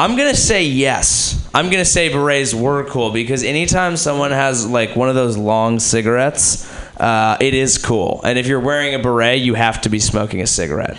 [0.00, 1.46] I'm gonna say yes.
[1.52, 5.78] I'm gonna say berets were cool because anytime someone has like one of those long
[5.78, 6.66] cigarettes,
[6.98, 8.22] uh, it is cool.
[8.24, 10.96] And if you're wearing a beret, you have to be smoking a cigarette,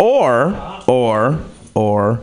[0.00, 0.58] or
[0.88, 2.22] or or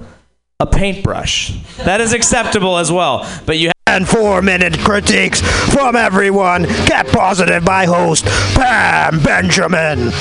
[0.59, 1.51] a paintbrush.
[1.77, 3.29] That is acceptable as well.
[3.45, 3.69] But you.
[3.99, 5.41] And four minute critiques
[5.73, 6.63] from everyone.
[6.85, 8.23] Get positive by host
[8.55, 10.11] Pam Benjamin.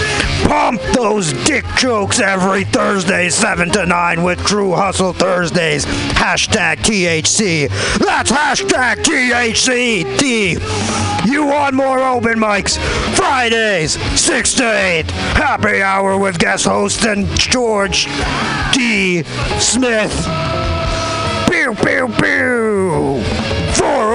[0.43, 5.87] Pump those dick jokes every Thursday, 7 to 9 with True Hustle Thursdays.
[5.87, 7.69] Hashtag THC.
[7.99, 10.19] That's hashtag THC.
[10.19, 10.57] D.
[11.31, 12.79] You want more open mics?
[13.15, 15.11] Fridays, 6 to 8.
[15.11, 18.09] Happy hour with guest host and George
[18.73, 19.23] D.
[19.61, 20.27] Smith.
[21.49, 23.38] Pew, pew, pew.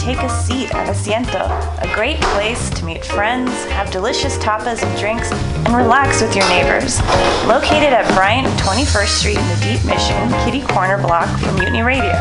[0.00, 1.44] Take a seat at Asiento,
[1.82, 6.48] a great place to meet friends, have delicious tapas and drinks, and relax with your
[6.48, 7.00] neighbors.
[7.46, 12.18] Located at Bryant 21st Street in the Deep Mission, kitty corner block from Mutiny Radio.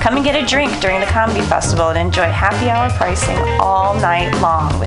[0.00, 3.94] Come and get a drink during the comedy festival and enjoy happy hour pricing all
[4.00, 4.84] night long.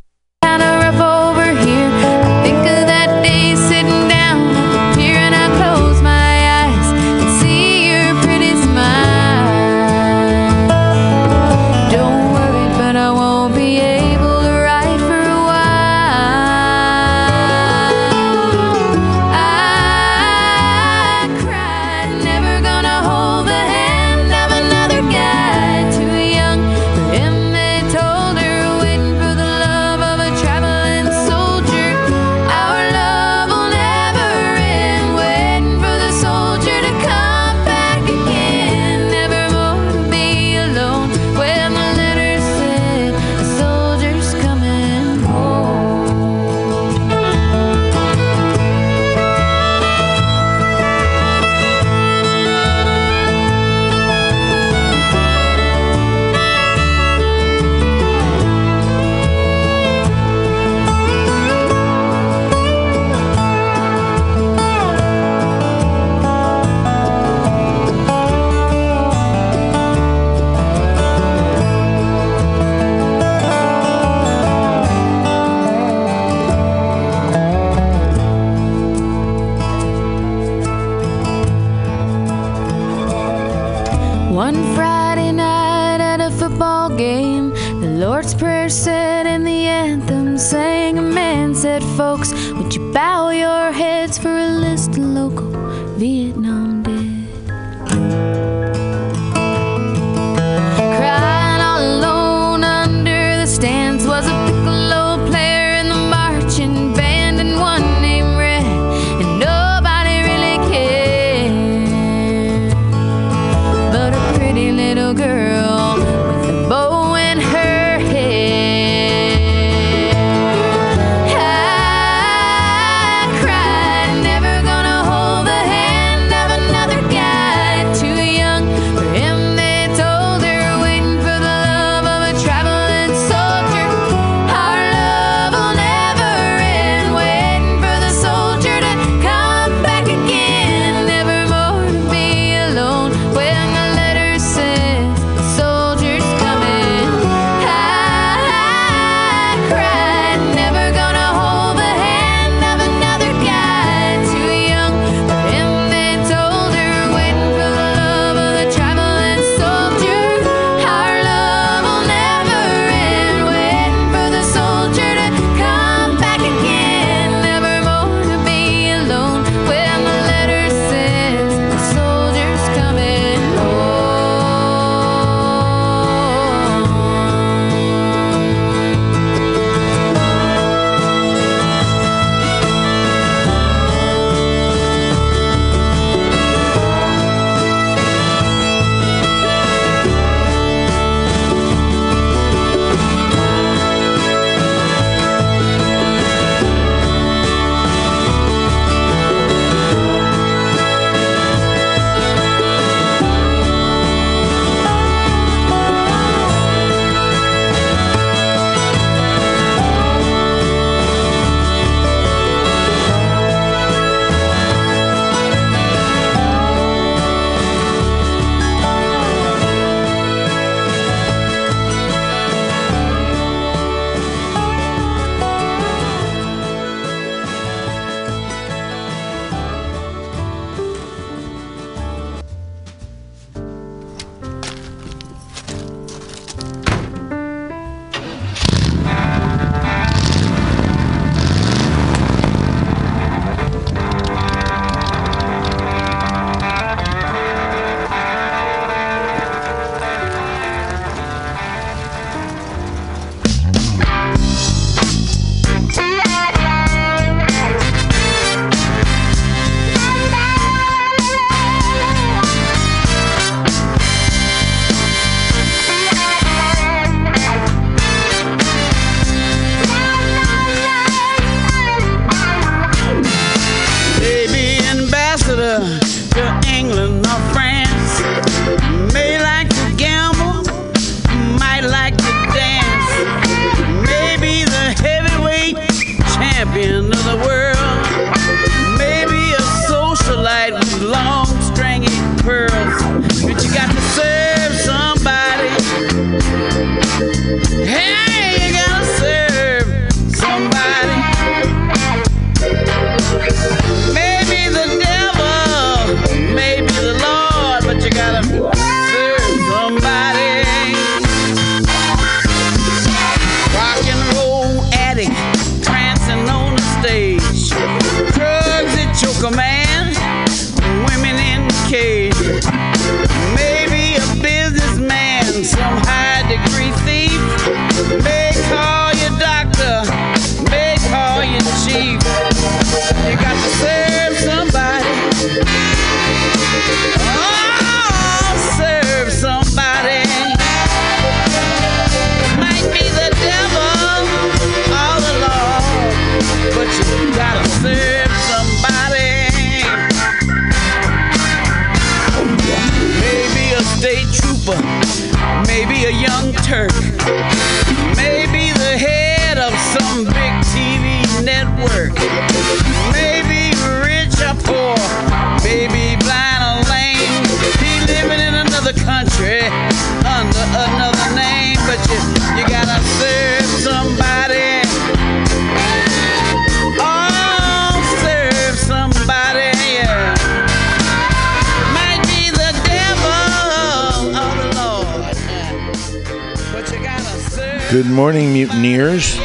[387.96, 389.38] Good morning, mutineers.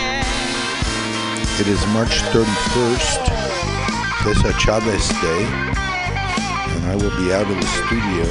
[1.56, 3.24] It is March 31st,
[4.24, 5.46] Cesar Chavez Day,
[6.76, 8.26] and I will be out of the studio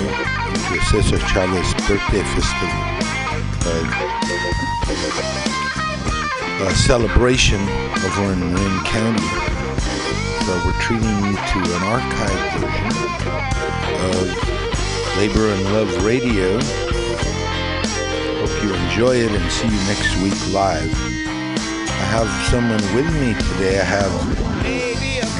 [0.68, 2.82] to Cesar Chavez birthday festival.
[3.64, 3.88] Uh,
[6.68, 7.62] a celebration
[8.04, 9.30] over in Marin County.
[10.44, 12.92] So we're treating you to an archive version
[14.12, 14.28] of
[15.16, 16.99] Labor and Love Radio.
[18.62, 20.92] You enjoy it and see you next week live.
[20.92, 23.80] I have someone with me today.
[23.80, 24.12] I have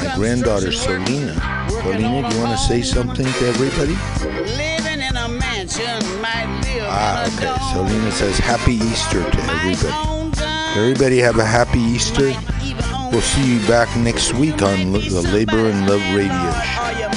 [0.03, 1.33] my granddaughter Selena.
[1.69, 3.93] Selena, do you want to say something to everybody?
[4.57, 7.55] Living in a mansion might live Ah, okay.
[7.71, 10.79] Selena says Happy Easter to everybody.
[10.79, 12.29] Everybody have a happy Easter.
[12.29, 16.51] might even own We'll see you back next week on the Labor and Love Radio
[16.63, 16.81] Show.
[16.81, 17.07] Or you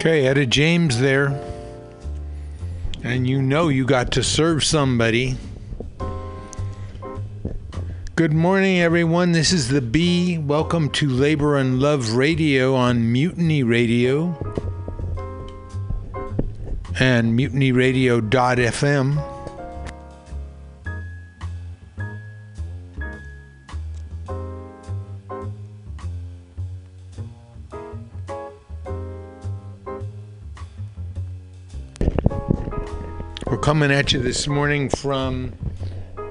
[0.00, 1.38] Okay, Etta James there.
[3.04, 5.36] And you know you got to serve somebody.
[8.16, 9.32] Good morning, everyone.
[9.32, 10.38] This is the B.
[10.38, 14.28] Welcome to Labor and Love Radio on Mutiny Radio
[16.98, 19.39] and mutinyradio.fm.
[33.70, 35.52] coming at you this morning from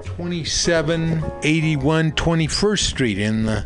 [0.04, 3.64] 2781 21st Street in the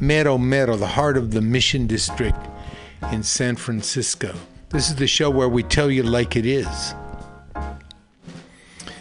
[0.00, 2.38] Mero Mero, the heart of the Mission District
[3.12, 4.34] in San Francisco.
[4.70, 6.94] This is the show where we tell you like it is.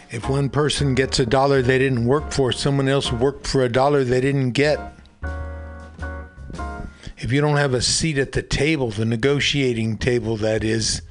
[0.10, 3.70] If one person gets a dollar they didn't work for, someone else worked for a
[3.70, 4.78] dollar they didn't get.
[7.18, 11.02] If you don't have a seat at the table, the negotiating table that is,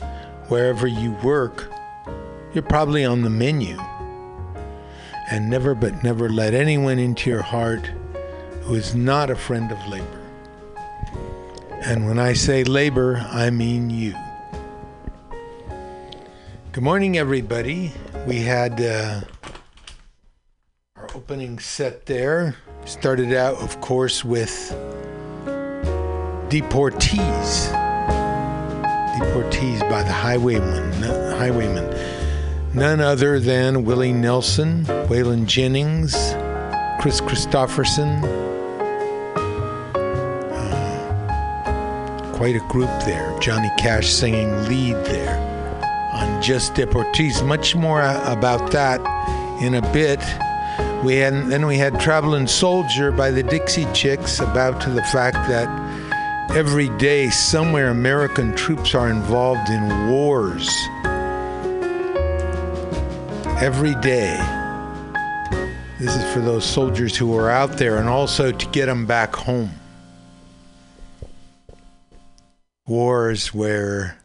[0.48, 1.70] wherever you work,
[2.52, 3.78] you're probably on the menu.
[5.30, 7.86] And never but never let anyone into your heart
[8.62, 10.20] who is not a friend of labor.
[11.82, 14.14] And when I say labor, I mean you.
[16.72, 17.92] Good morning, everybody.
[18.26, 19.20] We had uh,
[20.96, 22.56] our opening set there.
[22.84, 24.74] Started out, of course, with
[26.48, 27.70] Deportees.
[29.18, 31.02] Deportees by the Highwaymen.
[31.38, 32.19] Highwaymen.
[32.72, 36.12] None other than Willie Nelson, Waylon Jennings,
[37.00, 38.22] Kris Kristofferson.
[40.52, 43.36] Uh, quite a group there.
[43.40, 45.36] Johnny Cash singing lead there
[46.12, 47.44] on Just Deportees.
[47.44, 49.00] Much more about that
[49.60, 50.20] in a bit.
[51.04, 55.48] We had then we had Traveling Soldier by the Dixie Chicks about to the fact
[55.48, 55.68] that
[56.52, 60.70] every day somewhere American troops are involved in wars.
[63.60, 64.38] Every day.
[65.98, 69.36] This is for those soldiers who are out there and also to get them back
[69.36, 69.72] home.
[72.86, 74.16] Wars where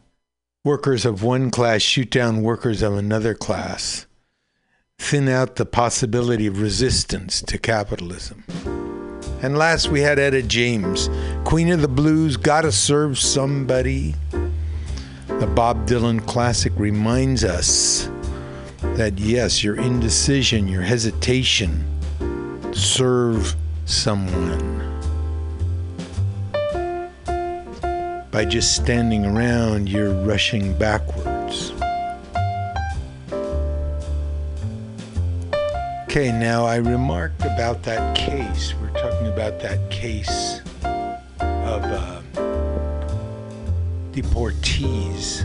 [0.64, 4.06] workers of one class shoot down workers of another class,
[4.98, 8.42] thin out the possibility of resistance to capitalism.
[9.42, 11.10] And last we had Etta James,
[11.44, 14.14] Queen of the Blues, Gotta Serve Somebody.
[15.28, 18.08] The Bob Dylan classic reminds us
[18.96, 21.84] that yes, your indecision, your hesitation,
[22.72, 24.74] serve someone.
[28.30, 31.72] By just standing around, you're rushing backwards.
[36.04, 38.72] Okay, now I remarked about that case.
[38.80, 42.22] We're talking about that case of uh,
[44.12, 45.42] deportees.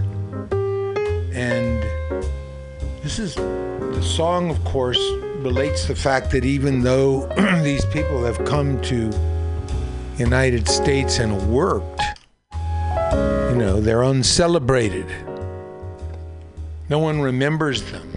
[1.33, 1.83] And
[3.01, 4.99] this is the song, of course,
[5.39, 7.25] relates the fact that even though
[7.63, 9.11] these people have come to
[10.17, 12.01] United States and worked,
[12.53, 15.07] you know, they're uncelebrated.
[16.89, 18.07] No one remembers them.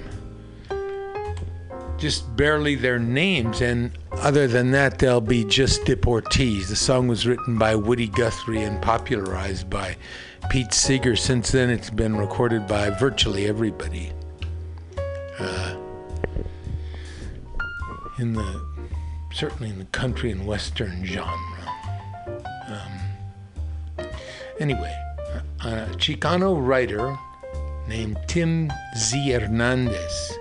[1.97, 6.69] Just barely their names, and other than that, they'll be just deportees.
[6.69, 9.97] The song was written by Woody Guthrie and popularized by
[10.50, 11.17] Pete Seeger.
[11.17, 14.12] Since then, it's been recorded by virtually everybody.
[15.38, 15.76] Uh,
[18.19, 18.64] in the
[19.33, 21.38] certainly in the country and western genre.
[22.69, 24.07] Um,
[24.61, 24.95] anyway,
[25.61, 27.19] a, Chicano writer
[27.88, 29.31] named Tim Z.
[29.31, 30.38] Hernandez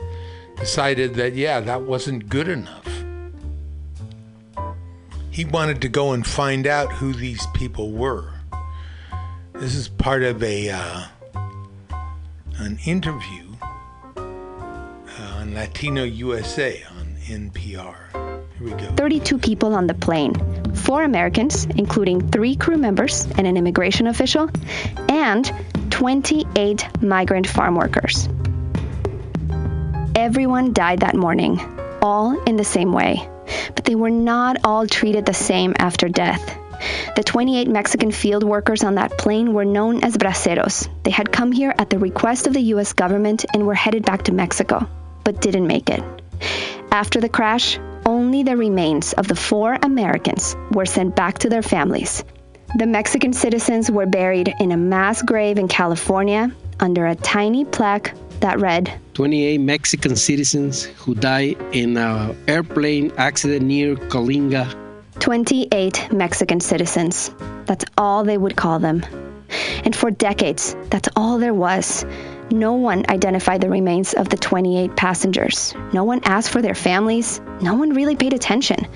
[0.58, 2.88] decided that, yeah, that wasn't good enough.
[5.32, 8.32] He wanted to go and find out who these people were.
[9.54, 11.06] This is part of a uh,
[12.58, 13.53] an interview
[15.44, 17.98] on Latino USA on NPR.
[18.58, 18.96] Here we go.
[18.96, 20.34] 32 people on the plane
[20.74, 24.50] four Americans, including three crew members and an immigration official,
[25.10, 25.52] and
[25.90, 28.30] 28 migrant farm workers.
[30.16, 31.60] Everyone died that morning,
[32.02, 33.28] all in the same way,
[33.76, 36.58] but they were not all treated the same after death.
[37.18, 40.88] The 28 Mexican field workers on that plane were known as braceros.
[41.04, 44.24] They had come here at the request of the US government and were headed back
[44.24, 44.88] to Mexico,
[45.24, 46.04] but didn't make it.
[46.92, 51.62] After the crash, only the remains of the four Americans were sent back to their
[51.62, 52.24] families.
[52.76, 58.14] The Mexican citizens were buried in a mass grave in California under a tiny plaque
[58.40, 64.74] that read 28 Mexican citizens who died in an airplane accident near Coalinga.
[65.20, 67.32] 28 Mexican citizens.
[67.66, 69.06] That's all they would call them.
[69.86, 72.06] And for decades, that's all there was.
[72.52, 75.74] No one identified the remains of the 28 passengers.
[75.94, 77.40] No one asked for their families.
[77.62, 78.88] No one really paid attention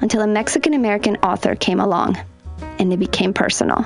[0.00, 2.18] until a Mexican American author came along
[2.78, 3.82] and it became personal.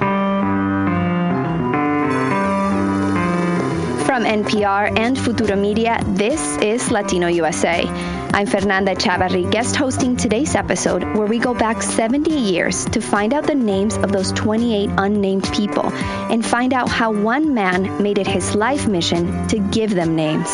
[4.06, 7.84] From NPR and Futuro Media, this is Latino USA.
[8.32, 13.32] I'm Fernanda Echavarri, guest hosting today's episode where we go back 70 years to find
[13.32, 18.18] out the names of those 28 unnamed people and find out how one man made
[18.18, 20.50] it his life mission to give them names.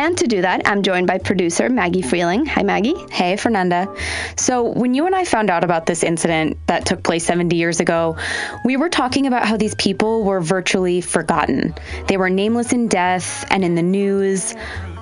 [0.00, 2.48] And to do that, I'm joined by producer Maggie Freleng.
[2.48, 2.94] Hi, Maggie.
[3.10, 3.94] Hey, Fernanda.
[4.34, 7.80] So, when you and I found out about this incident that took place 70 years
[7.80, 8.16] ago,
[8.64, 11.74] we were talking about how these people were virtually forgotten.
[12.06, 14.54] They were nameless in death and in the news.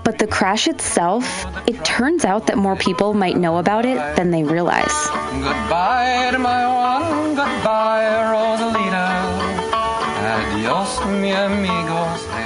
[0.02, 4.32] But the crash itself, it turns out that more people might know about it than
[4.32, 5.06] they realize.
[5.30, 9.58] Goodbye to my one, goodbye, Rosalita.
[10.34, 12.37] Adios, mi amigos, Jesus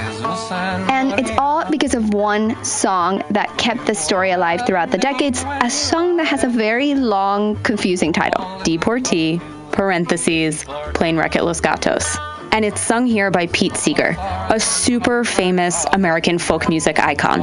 [0.51, 4.97] and And it's all because of one song that kept the story alive throughout the
[4.97, 8.59] decades, a song that has a very long, confusing title.
[8.63, 12.17] Deportee, parentheses, plane wreck at Los Gatos.
[12.51, 17.39] And it's sung here by Pete Seeger, a super famous American folk music icon.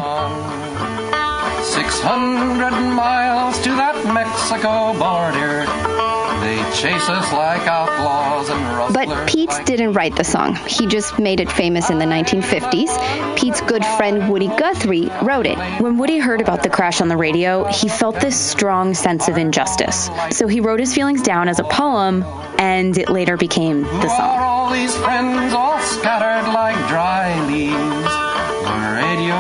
[1.65, 6.20] 600 miles to that Mexico border.
[6.51, 9.07] They chase us like outlaws and rustlers.
[9.07, 10.57] But Pete like- didn't write the song.
[10.67, 12.91] He just made it famous in the 1950s.
[13.39, 15.57] Pete's good friend Woody Guthrie wrote it.
[15.81, 19.39] When Woody heard about the crash on the radio, he felt this strong sense of
[19.39, 20.11] injustice.
[20.31, 22.25] So he wrote his feelings down as a poem,
[22.59, 24.37] and it later became Who the are song.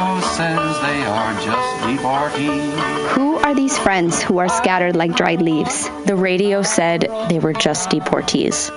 [0.00, 3.08] Radio says they are just deportees.
[3.08, 5.90] Who are these friends who are scattered like dried leaves?
[6.06, 8.70] The radio said they were just deportees.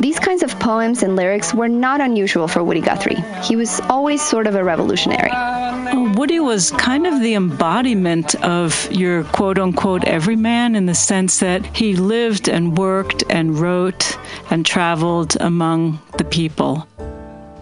[0.00, 3.22] These kinds of poems and lyrics were not unusual for Woody Guthrie.
[3.42, 5.30] He was always sort of a revolutionary.
[6.16, 11.64] Woody was kind of the embodiment of your quote unquote everyman in the sense that
[11.76, 14.18] he lived and worked and wrote
[14.50, 16.88] and traveled among the people.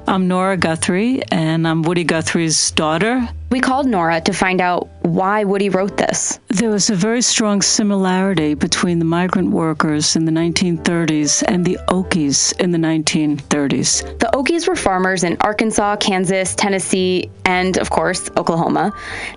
[0.09, 3.29] I'm Nora Guthrie, and I'm Woody Guthrie's daughter.
[3.51, 6.41] We called Nora to find out why Woody wrote this.
[6.49, 11.79] There was a very strong similarity between the migrant workers in the 1930s and the
[11.89, 14.19] Okies in the 1930s.
[14.19, 18.93] The Okies were farmers in Arkansas, Kansas, Tennessee, and, of course, Oklahoma.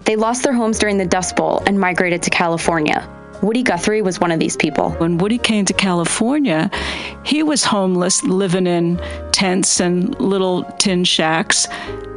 [0.05, 3.07] They lost their homes during the Dust Bowl and migrated to California.
[3.45, 4.89] Woody Guthrie was one of these people.
[4.93, 6.71] When Woody came to California,
[7.23, 8.99] he was homeless, living in
[9.33, 11.67] tents and little tin shacks.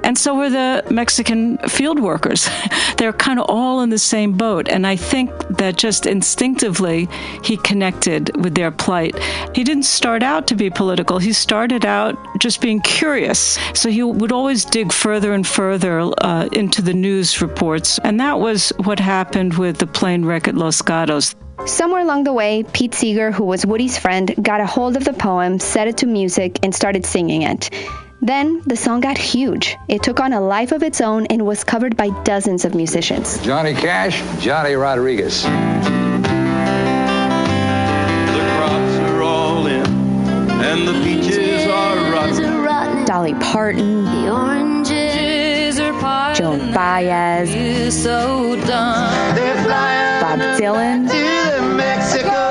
[0.09, 2.49] And so were the Mexican field workers.
[2.97, 4.66] They're kind of all in the same boat.
[4.66, 7.11] And I think that just instinctively
[7.44, 9.18] he connected with their plight.
[9.55, 13.59] He didn't start out to be political, he started out just being curious.
[13.75, 17.99] So he would always dig further and further uh, into the news reports.
[17.99, 21.37] And that was what happened with the plane wreck at Los Gatos.
[21.66, 25.12] Somewhere along the way, Pete Seeger, who was Woody's friend, got a hold of the
[25.12, 27.68] poem, set it to music, and started singing it.
[28.20, 29.76] Then the song got huge.
[29.87, 33.38] It took on a life of its own and was covered by dozens of musicians.
[33.42, 35.44] Johnny Cash, Johnny Rodriguez.
[35.44, 35.48] The
[38.57, 43.04] crops are all in, and the peaches are rotten.
[43.04, 46.42] Dolly Parton, The oranges are parted.
[46.42, 49.37] Joan Baez, You so done.
[50.20, 52.48] Bob Dylan, the Mexico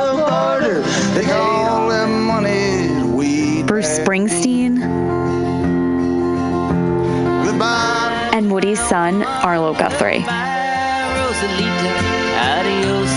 [8.48, 10.20] and Woody's son, Arlo Guthrie.
[10.20, 11.92] Bye, Rosalita.
[12.40, 13.12] Adios,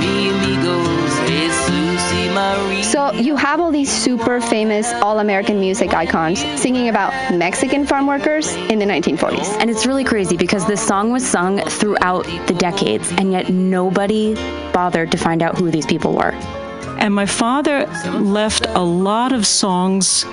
[0.00, 1.28] mi amigos.
[1.28, 2.82] Jesus y Maria.
[2.82, 8.52] So you have all these super famous all-American music icons singing about Mexican farm workers
[8.54, 9.60] in the 1940s.
[9.60, 14.34] And it's really crazy because this song was sung throughout the decades, and yet nobody
[14.72, 16.32] bothered to find out who these people were.
[17.02, 17.86] And my father
[18.20, 20.24] left a lot of songs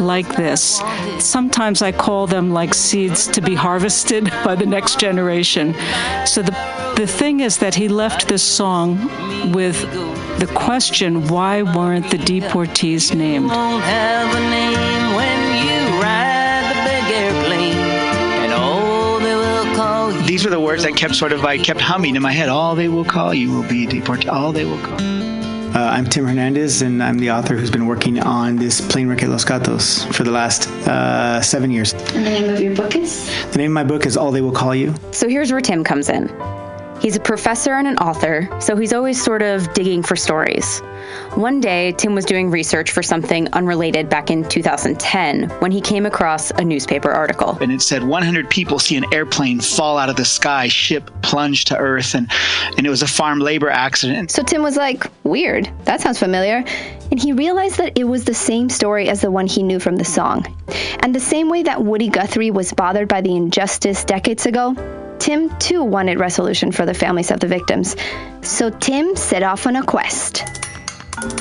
[0.00, 0.80] like this.
[1.18, 5.74] Sometimes I call them like seeds to be harvested by the next generation.
[6.24, 6.52] So the,
[6.96, 9.00] the thing is that he left this song
[9.50, 9.80] with
[10.38, 13.46] the question why weren't the deportees named?
[13.46, 17.76] Won't have a name when you ride the big airplane.
[18.44, 18.52] And
[19.24, 20.22] they will call you.
[20.22, 22.48] These were the words that kept sort of like kept humming in my head.
[22.48, 24.28] All they will call you will be deported.
[24.28, 25.21] All they will call.
[25.74, 29.22] Uh, I'm Tim Hernandez, and I'm the author who's been working on this plane wreck
[29.22, 31.94] at Los Gatos for the last uh, seven years.
[31.94, 33.26] And the name of your book is?
[33.52, 34.94] The name of my book is All They Will Call You.
[35.12, 36.28] So here's where Tim comes in.
[37.02, 40.78] He's a professor and an author, so he's always sort of digging for stories.
[41.34, 46.06] One day, Tim was doing research for something unrelated back in 2010 when he came
[46.06, 47.58] across a newspaper article.
[47.60, 51.64] And it said 100 people see an airplane fall out of the sky, ship plunge
[51.66, 52.30] to earth, and
[52.78, 54.30] and it was a farm labor accident.
[54.30, 56.62] So Tim was like, weird, that sounds familiar.
[57.10, 59.96] And he realized that it was the same story as the one he knew from
[59.96, 60.46] the song.
[61.00, 64.76] And the same way that Woody Guthrie was bothered by the injustice decades ago,
[65.22, 67.94] Tim too wanted resolution for the families of the victims.
[68.42, 70.42] So Tim set off on a quest.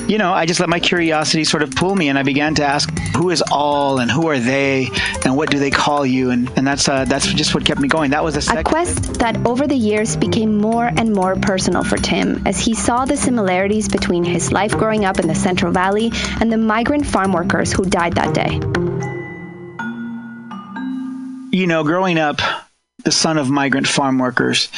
[0.07, 2.63] you know, I just let my curiosity sort of pull me, and I began to
[2.63, 4.89] ask, who is all, and who are they,
[5.25, 7.87] and what do they call you, and and that's uh, that's just what kept me
[7.87, 8.11] going.
[8.11, 11.97] That was the A quest that over the years became more and more personal for
[11.97, 16.11] Tim as he saw the similarities between his life growing up in the Central Valley
[16.39, 18.59] and the migrant farm workers who died that day.
[21.51, 22.39] you know, growing up,
[23.03, 24.69] the son of migrant farm workers,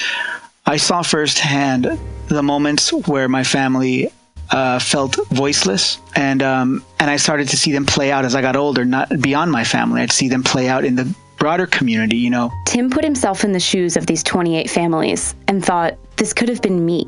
[0.66, 4.10] I saw firsthand the moments where my family
[4.50, 8.42] uh, felt voiceless, and um, and I started to see them play out as I
[8.42, 8.86] got older.
[8.86, 12.18] Not beyond my family, I'd see them play out in the broader community.
[12.18, 16.34] You know, Tim put himself in the shoes of these 28 families and thought, this
[16.34, 17.06] could have been me.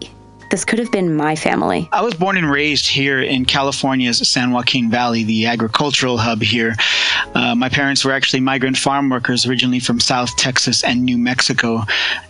[0.49, 1.89] This could have been my family.
[1.91, 6.75] I was born and raised here in California's San Joaquin Valley, the agricultural hub here.
[7.33, 11.81] Uh, my parents were actually migrant farm workers originally from South Texas and New Mexico.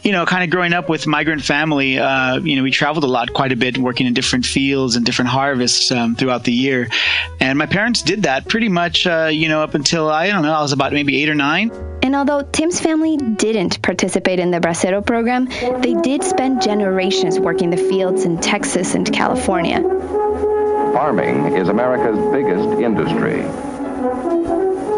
[0.04, 3.08] You know, kind of growing up with migrant family, uh, you know, we traveled a
[3.08, 6.89] lot, quite a bit, working in different fields and different harvests um, throughout the year.
[7.39, 10.54] And my parents did that pretty much, uh, you know, up until I don't know,
[10.54, 11.71] I was about maybe eight or nine.
[12.01, 15.45] And although Tim's family didn't participate in the Bracero program,
[15.82, 19.82] they did spend generations working the fields in Texas and California.
[20.94, 23.41] Farming is America's biggest industry.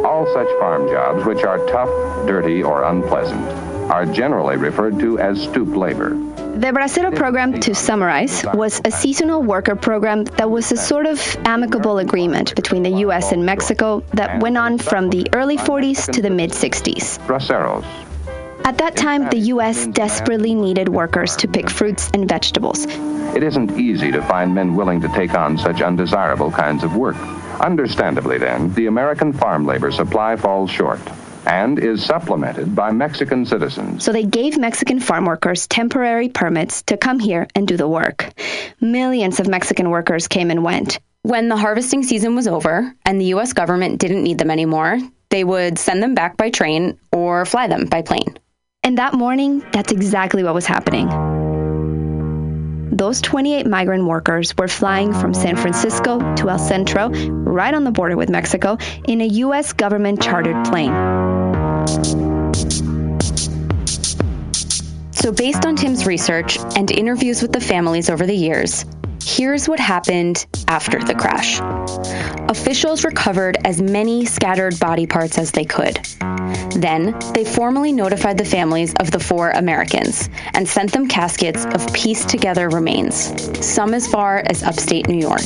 [0.03, 1.89] All such farm jobs which are tough,
[2.27, 3.41] dirty, or unpleasant
[3.89, 6.09] are generally referred to as stoop labor.
[6.09, 11.19] The Bracero program, to summarize, was a seasonal worker program that was a sort of
[11.45, 13.31] amicable agreement between the U.S.
[13.31, 17.19] and Mexico that went on from the early 40s to the mid 60s.
[17.25, 17.85] Braceros.
[18.67, 19.87] At that time, the U.S.
[19.87, 22.85] desperately needed workers to pick fruits and vegetables.
[23.33, 27.15] It isn't easy to find men willing to take on such undesirable kinds of work.
[27.61, 30.99] Understandably, then, the American farm labor supply falls short
[31.45, 34.03] and is supplemented by Mexican citizens.
[34.03, 38.33] So they gave Mexican farm workers temporary permits to come here and do the work.
[38.81, 40.99] Millions of Mexican workers came and went.
[41.21, 44.99] When the harvesting season was over and the US government didn't need them anymore,
[45.29, 48.37] they would send them back by train or fly them by plane.
[48.87, 51.09] And that morning, that's exactly what was happening.
[52.89, 57.91] Those 28 migrant workers were flying from San Francisco to El Centro, right on the
[57.91, 59.73] border with Mexico, in a U.S.
[59.73, 60.93] government chartered plane.
[65.11, 68.85] So, based on Tim's research and interviews with the families over the years,
[69.23, 71.59] here's what happened after the crash.
[72.49, 75.99] Officials recovered as many scattered body parts as they could.
[76.75, 81.93] Then, they formally notified the families of the four Americans and sent them caskets of
[81.93, 83.33] pieced together remains,
[83.65, 85.41] some as far as upstate New York.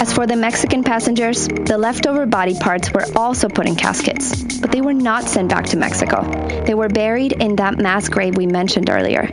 [0.00, 4.70] As for the Mexican passengers, the leftover body parts were also put in caskets, but
[4.72, 6.22] they were not sent back to Mexico.
[6.66, 9.30] They were buried in that mass grave we mentioned earlier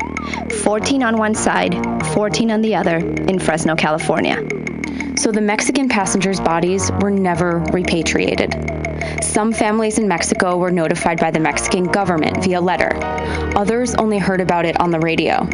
[0.64, 1.74] 14 on one side,
[2.20, 4.36] 14 on the other, in Fresno, California.
[5.16, 8.54] So the Mexican passengers' bodies were never repatriated.
[9.24, 12.92] Some families in Mexico were notified by the Mexican government via letter.
[13.56, 15.48] Others only heard about it on the radio.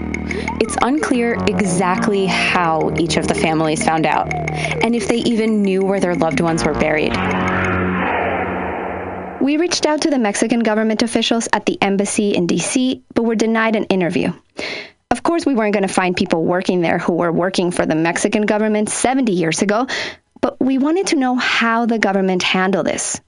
[0.60, 5.86] It's unclear exactly how each of the families found out, and if they even knew
[5.86, 7.16] where their loved ones were buried.
[9.40, 13.36] We reached out to the Mexican government officials at the embassy in DC, but were
[13.36, 14.34] denied an interview.
[15.16, 17.96] Of course, we weren't going to find people working there who were working for the
[17.96, 19.88] Mexican government 70 years ago,
[20.42, 23.22] but we wanted to know how the government handled this.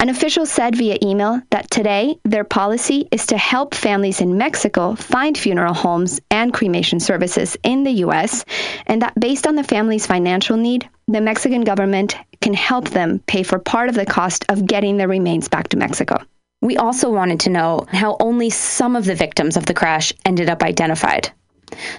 [0.00, 4.94] An official said via email that today their policy is to help families in Mexico
[4.94, 8.46] find funeral homes and cremation services in the U.S.,
[8.86, 13.42] and that based on the family's financial need, the Mexican government can help them pay
[13.42, 16.16] for part of the cost of getting their remains back to Mexico.
[16.64, 20.48] We also wanted to know how only some of the victims of the crash ended
[20.48, 21.30] up identified.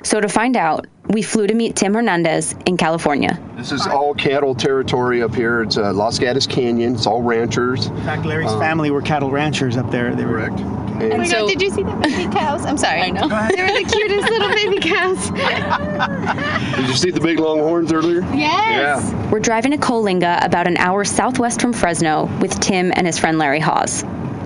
[0.03, 3.39] So, to find out, we flew to meet Tim Hernandez in California.
[3.57, 5.61] This is all cattle territory up here.
[5.63, 6.95] It's uh, Los Gatos Canyon.
[6.95, 7.87] It's all ranchers.
[7.87, 10.15] In fact, Larry's Um, family were cattle ranchers up there.
[10.15, 10.59] They were correct.
[10.61, 12.65] Oh my god, did you see the baby cows?
[12.65, 13.01] I'm sorry.
[13.01, 13.27] I know.
[13.27, 15.29] They were the cutest little baby cows.
[16.77, 18.21] Did you see the big long horns earlier?
[18.33, 19.11] Yes.
[19.11, 19.29] Yeah.
[19.29, 23.37] We're driving to Coalinga, about an hour southwest from Fresno, with Tim and his friend
[23.37, 24.03] Larry Hawes.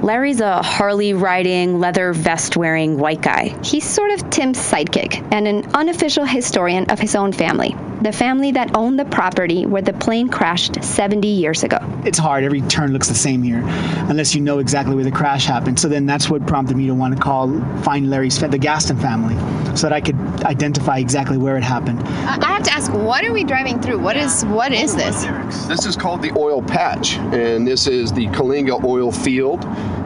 [0.10, 3.56] Larry's a Harley riding, leather vest wearing white guy.
[3.64, 8.52] He's sort of Tim's sidekick and an unofficial historian of his own family, the family
[8.54, 11.78] that owned the property where the plane crashed 70 years ago.
[12.06, 12.44] it's hard.
[12.44, 13.62] Every turn looks the same here,
[14.10, 15.80] unless you know exactly where the crash happened.
[15.80, 18.98] So then that's what prompted me to want to call, find Larry's, fa- the Gaston
[18.98, 19.36] family,
[19.76, 22.00] so that I could identify exactly where it happened.
[22.00, 24.00] I I have to ask, what are we driving through?
[24.00, 25.26] What is what is this?
[25.68, 29.64] This is called the oil patch, and this is the Coalinga oil field.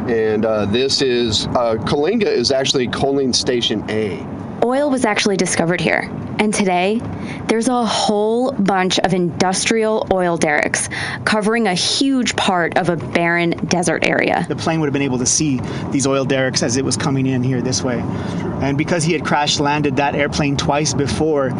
[0.09, 4.25] And uh, this is uh, Coalinga is actually coaling station A.
[4.65, 6.09] Oil was actually discovered here.
[6.39, 7.02] And today,
[7.48, 10.89] there's a whole bunch of industrial oil derricks
[11.26, 14.46] covering a huge part of a barren desert area.
[14.48, 17.26] The plane would have been able to see these oil derricks as it was coming
[17.26, 18.00] in here this way.
[18.00, 21.52] And because he had crash landed that airplane twice before,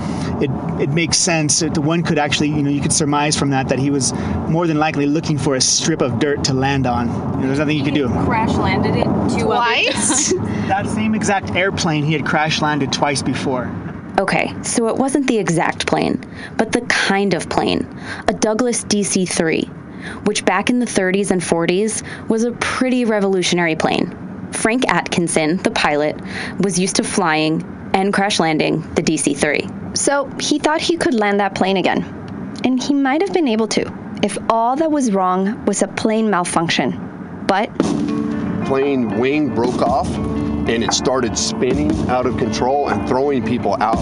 [0.42, 0.50] it,
[0.82, 1.60] it makes sense.
[1.60, 4.14] that One could actually, you know, you could surmise from that that he was
[4.50, 7.08] more than likely looking for a strip of dirt to land on.
[7.08, 8.08] You know, there's nothing you could do.
[8.10, 9.04] Crash landed it
[9.40, 10.34] Twice?
[10.68, 13.72] that same exact airplane he had crash landed twice before.
[14.19, 16.23] Okay, so it wasn't the exact plane,
[16.56, 17.88] but the kind of plane,
[18.28, 19.63] a Douglas DC 3,
[20.26, 24.52] which back in the 30s and 40s was a pretty revolutionary plane.
[24.52, 26.15] Frank Atkinson, the pilot,
[26.60, 29.95] was used to flying and crash landing the DC 3.
[29.95, 32.04] So he thought he could land that plane again.
[32.63, 33.91] And he might have been able to
[34.23, 37.43] if all that was wrong was a plane malfunction.
[37.45, 37.78] But
[38.65, 40.08] Plane wing broke off
[40.67, 43.97] and it started spinning out of control and throwing people out.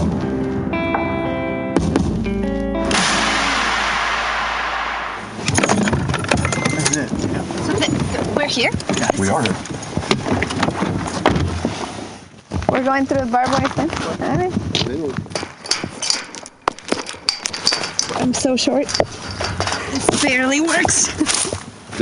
[6.78, 7.08] That's it.
[7.64, 8.70] So we're here.
[9.18, 9.42] We are.
[12.68, 13.92] We're going through the barbed wire fence.
[14.20, 14.52] All right.
[18.20, 18.86] I'm so short.
[18.86, 21.48] This barely works.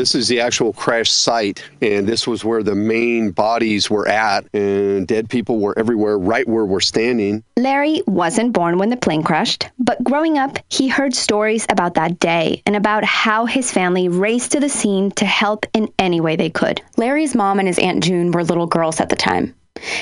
[0.01, 4.47] This is the actual crash site, and this was where the main bodies were at,
[4.55, 7.45] and dead people were everywhere, right where we're standing.
[7.59, 12.19] Larry wasn't born when the plane crashed, but growing up, he heard stories about that
[12.19, 16.35] day and about how his family raced to the scene to help in any way
[16.35, 16.81] they could.
[16.97, 19.55] Larry's mom and his Aunt June were little girls at the time.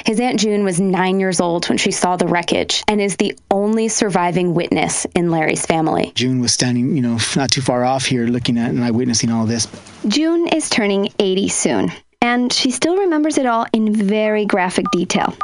[0.08, 3.36] His Aunt June was nine years old when she saw the wreckage and is the
[3.50, 6.12] only surviving witness in Larry's family.
[6.14, 9.44] June was standing, you know, not too far off here looking at and eyewitnessing all
[9.44, 9.68] this.
[10.06, 15.36] June is turning 80 soon, and she still remembers it all in very graphic detail.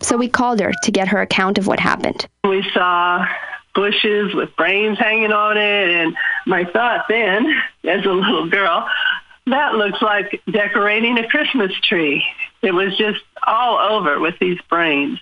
[0.00, 2.26] So we called her to get her account of what happened.
[2.44, 3.26] We saw
[3.74, 6.14] bushes with brains hanging on it, and
[6.46, 7.46] my thought then,
[7.84, 8.86] as a little girl,
[9.46, 12.24] that looks like decorating a Christmas tree.
[12.62, 15.18] It was just all over with these brains.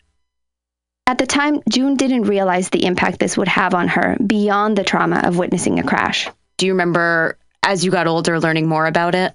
[1.07, 4.85] At the time, June didn't realize the impact this would have on her beyond the
[4.85, 6.29] trauma of witnessing a crash.
[6.57, 9.35] Do you remember, as you got older, learning more about it?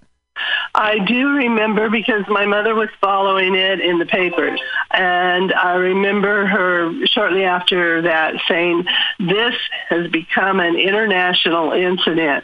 [0.73, 4.59] I do remember because my mother was following it in the papers.
[4.91, 8.85] And I remember her shortly after that saying,
[9.19, 9.55] this
[9.89, 12.43] has become an international incident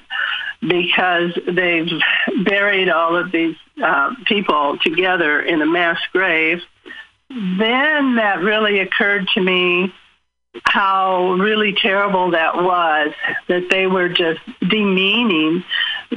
[0.62, 1.89] because they've
[2.43, 6.62] buried all of these uh, people together in a mass grave.
[7.30, 9.93] Then that really occurred to me
[10.63, 13.13] how really terrible that was
[13.47, 15.63] that they were just demeaning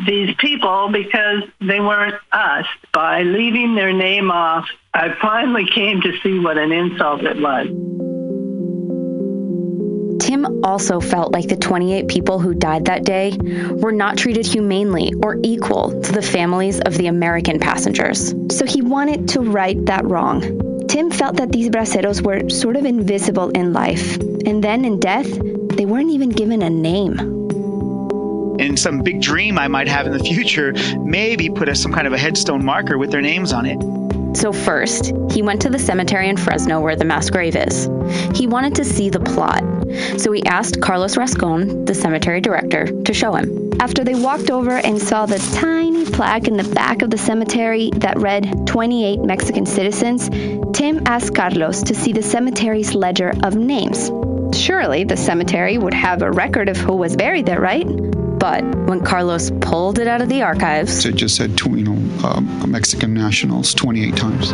[0.07, 2.67] these people because they weren't us.
[2.93, 8.04] By leaving their name off, I finally came to see what an insult it was.
[10.35, 13.39] Tim also felt like the 28 people who died that day
[13.71, 18.35] were not treated humanely or equal to the families of the American passengers.
[18.51, 20.87] So he wanted to right that wrong.
[20.89, 25.31] Tim felt that these braceros were sort of invisible in life, and then in death,
[25.77, 27.17] they weren't even given a name.
[28.59, 32.09] And some big dream I might have in the future, maybe put a, some kind
[32.09, 34.04] of a headstone marker with their names on it.
[34.35, 37.89] So, first, he went to the cemetery in Fresno where the mass grave is.
[38.35, 39.63] He wanted to see the plot,
[40.19, 43.71] so he asked Carlos Rascon, the cemetery director, to show him.
[43.81, 47.91] After they walked over and saw the tiny plaque in the back of the cemetery
[47.97, 50.29] that read 28 Mexican citizens,
[50.77, 54.11] Tim asked Carlos to see the cemetery's ledger of names.
[54.57, 57.87] Surely the cemetery would have a record of who was buried there, right?
[58.45, 62.29] But when Carlos pulled it out of the archives, It just said, tw- you know,
[62.29, 64.53] um, Mexican nationals 28 times.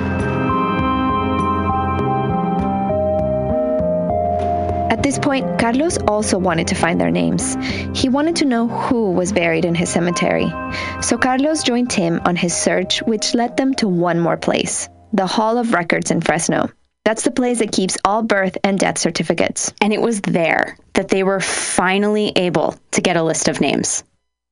[4.92, 7.56] At this point, Carlos also wanted to find their names.
[7.92, 10.46] He wanted to know who was buried in his cemetery.
[11.00, 15.26] So Carlos joined Tim on his search, which led them to one more place the
[15.26, 16.70] Hall of Records in Fresno.
[17.10, 19.72] That's the place that keeps all birth and death certificates.
[19.80, 24.04] and it was there that they were finally able to get a list of names.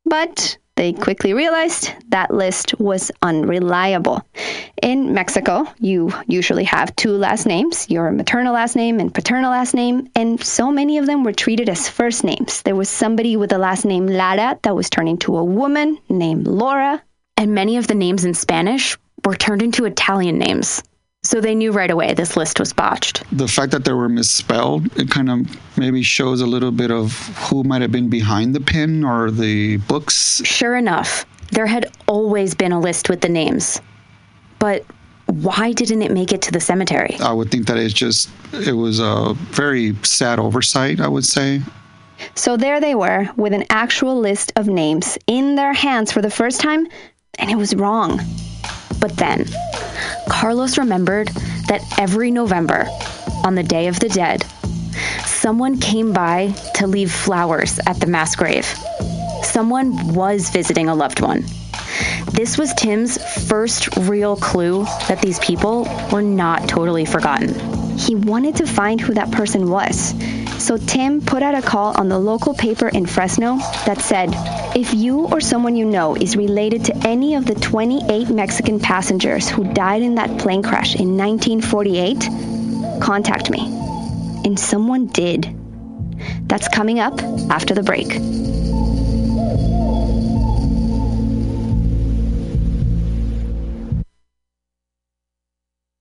[0.05, 4.27] But they quickly realized that list was unreliable.
[4.83, 9.73] In Mexico, you usually have two last names your maternal last name and paternal last
[9.73, 12.63] name, and so many of them were treated as first names.
[12.63, 16.49] There was somebody with the last name Lara that was turned into a woman named
[16.49, 17.01] Laura.
[17.37, 20.83] And many of the names in Spanish were turned into Italian names.
[21.29, 23.23] So they knew right away this list was botched.
[23.37, 27.13] The fact that they were misspelled, it kind of maybe shows a little bit of
[27.37, 30.41] who might have been behind the pen or the books.
[30.47, 33.79] Sure enough, there had always been a list with the names.
[34.59, 34.87] But
[35.27, 37.19] why didn't it make it to the cemetery?
[37.21, 41.61] I would think that it's just, it was a very sad oversight, I would say.
[42.37, 46.31] So there they were, with an actual list of names in their hands for the
[46.31, 46.87] first time,
[47.39, 48.19] and it was wrong.
[49.01, 49.47] But then,
[50.29, 51.29] Carlos remembered
[51.69, 52.87] that every November,
[53.45, 54.45] on the Day of the Dead,
[55.25, 58.67] someone came by to leave flowers at the mass grave.
[59.43, 61.45] Someone was visiting a loved one.
[62.33, 67.55] This was Tim's first real clue that these people were not totally forgotten.
[67.97, 70.15] He wanted to find who that person was.
[70.59, 74.31] So Tim put out a call on the local paper in Fresno that said,
[74.77, 79.49] if you or someone you know is related to any of the 28 Mexican passengers
[79.49, 83.61] who died in that plane crash in 1948, contact me.
[84.45, 85.49] And someone did.
[86.43, 88.09] That's coming up after the break.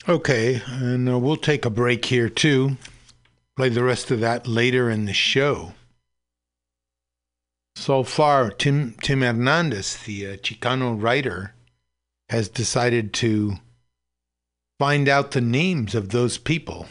[0.10, 2.78] Okay, and uh, we'll take a break here too.
[3.58, 5.74] Play the rest of that later in the show.
[7.76, 11.56] So far, Tim Tim Hernandez, the uh, Chicano writer,
[12.30, 13.56] has decided to
[14.78, 16.86] find out the names of those people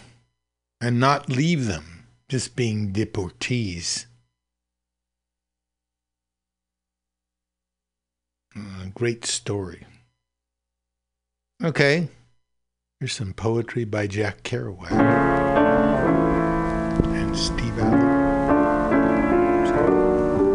[0.81, 4.07] and not leave them just being deportees.
[8.57, 9.87] Uh, great story.
[11.63, 12.09] Okay,
[12.99, 16.26] here's some poetry by Jack Kerouac
[17.37, 18.01] Steve Allen.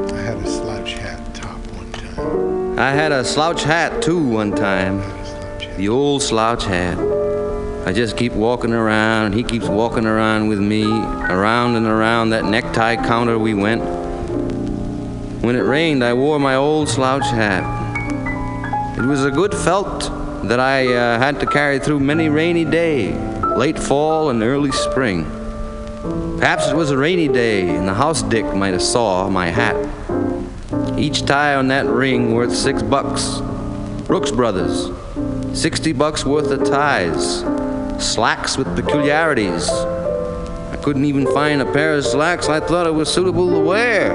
[0.10, 2.80] I had a slouch hat top one time.
[2.80, 4.98] I had a slouch hat too one time.
[5.78, 6.98] The old slouch hat.
[7.86, 12.32] I just keep walking around, and he keeps walking around with me, around and around
[12.32, 13.84] that necktie counter we went.
[15.44, 17.64] When it rained, I wore my old slouch hat.
[18.98, 20.10] It was a good felt
[20.48, 23.16] that I uh, had to carry through many rainy days,
[23.56, 25.41] late fall and early spring.
[26.42, 29.76] Perhaps it was a rainy day, and the house dick might have saw my hat.
[30.98, 33.40] Each tie on that ring worth six bucks.
[34.08, 34.90] Brooks Brothers,
[35.54, 37.42] sixty bucks worth of ties.
[38.04, 39.70] Slacks with peculiarities.
[39.70, 44.12] I couldn't even find a pair of slacks I thought it was suitable to wear.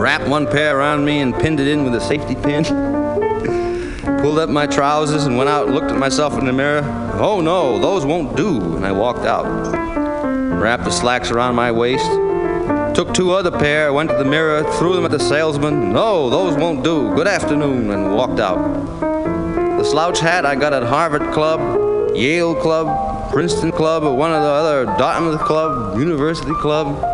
[0.00, 2.64] Wrapped one pair around me and pinned it in with a safety pin.
[4.20, 6.82] Pulled up my trousers and went out and looked at myself in the mirror.
[7.20, 8.74] Oh no, those won't do.
[8.74, 9.85] And I walked out.
[10.58, 12.10] Wrapped the slacks around my waist.
[12.96, 15.92] Took two other pair, went to the mirror, threw them at the salesman.
[15.92, 17.14] No, those won't do.
[17.14, 18.56] Good afternoon, and walked out.
[19.78, 24.40] The slouch hat I got at Harvard Club, Yale Club, Princeton Club, or one of
[24.40, 27.04] the other Dartmouth Club, University Club.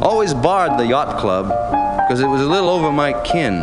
[0.00, 1.48] Always barred the yacht club
[1.96, 3.58] because it was a little over my kin.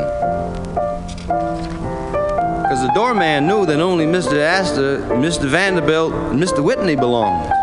[2.64, 4.38] Because the doorman knew that only Mr.
[4.38, 5.48] Astor, Mr.
[5.48, 6.62] Vanderbilt, and Mr.
[6.62, 7.57] Whitney belonged.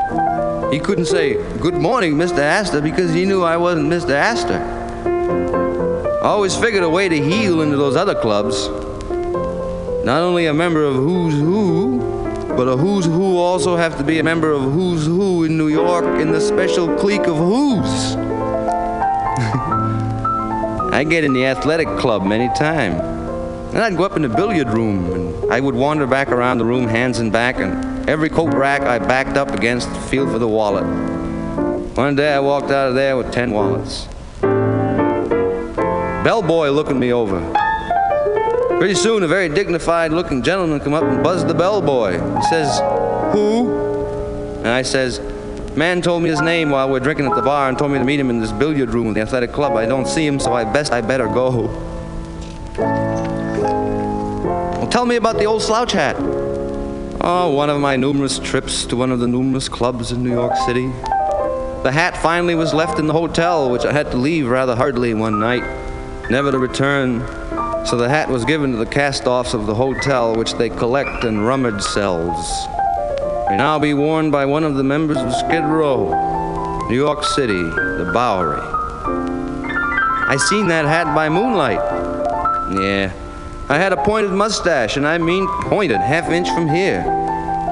[0.74, 2.38] He couldn't say, Good morning, Mr.
[2.38, 4.10] Astor, because he knew I wasn't Mr.
[4.10, 4.58] Astor.
[6.20, 8.66] I always figured a way to heal into those other clubs.
[10.04, 12.00] Not only a member of Who's Who,
[12.56, 15.68] but a Who's Who also have to be a member of Who's Who in New
[15.68, 18.16] York in the special clique of Who's.
[20.92, 23.00] I get in the athletic club many times.
[23.72, 26.64] And I'd go up in the billiard room, and I would wander back around the
[26.64, 30.48] room, hands and back, and every coat rack I backed up against feel for the
[30.48, 30.84] wallet.
[31.96, 34.08] One day I walked out of there with ten wallets.
[36.24, 37.40] Bellboy looking me over.
[38.78, 42.20] Pretty soon, a very dignified-looking gentleman come up and buzzed the bellboy.
[42.36, 42.80] He says,
[43.32, 43.70] "Who?"
[44.58, 45.20] And I says,
[45.76, 48.04] "Man told me his name while we're drinking at the bar and told me to
[48.04, 49.76] meet him in this billiard room at the athletic club.
[49.76, 51.70] I don't see him, so I best I better go."
[54.76, 56.16] Well, tell me about the old slouch hat.
[57.26, 60.54] Oh, one of my numerous trips to one of the numerous clubs in New York
[60.66, 60.88] City.
[61.82, 65.14] The hat finally was left in the hotel, which I had to leave rather hurriedly
[65.14, 65.62] one night,
[66.28, 67.20] never to return.
[67.86, 71.40] So the hat was given to the cast-offs of the hotel, which they collect in
[71.40, 72.66] rummage cells.
[73.48, 76.10] May now be worn by one of the members of Skid Row,
[76.90, 78.60] New York City, the Bowery.
[80.28, 81.80] I seen that hat by moonlight.
[82.78, 83.14] Yeah,
[83.66, 87.02] I had a pointed mustache, and I mean pointed, half inch from here.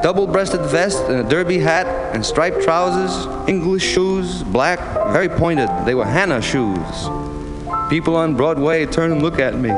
[0.02, 4.78] Double breasted vest and a derby hat and striped trousers, English shoes, black,
[5.12, 5.68] very pointed.
[5.84, 6.80] They were Hanan shoes.
[7.90, 9.68] People on Broadway turn and look at me.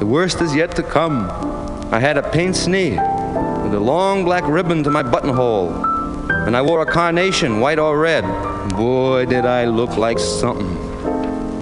[0.00, 1.30] The worst is yet to come.
[1.92, 2.98] I had a pince nez
[3.62, 5.72] with a long black ribbon to my buttonhole,
[6.28, 8.24] and I wore a carnation, white or red.
[8.70, 10.76] Boy, did I look like something.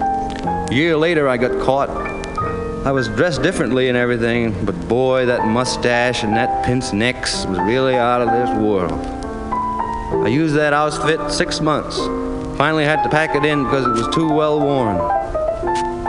[0.01, 2.02] A year later, I got caught.
[2.85, 7.57] I was dressed differently and everything, but boy, that mustache and that pince nez was
[7.59, 8.91] really out of this world.
[10.25, 11.97] I used that outfit six months.
[12.57, 14.97] Finally had to pack it in because it was too well worn.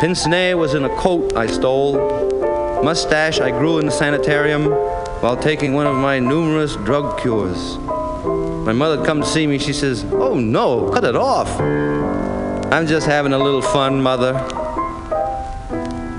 [0.00, 2.82] Pince nez was in a coat I stole.
[2.82, 4.64] Mustache I grew in the sanitarium
[5.22, 7.78] while taking one of my numerous drug cures.
[8.66, 9.58] My mother come to see me.
[9.58, 11.60] She says, "Oh no, cut it off."
[12.72, 14.32] I'm just having a little fun, mother.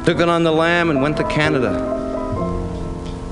[0.06, 1.72] Took it on the lam and went to Canada.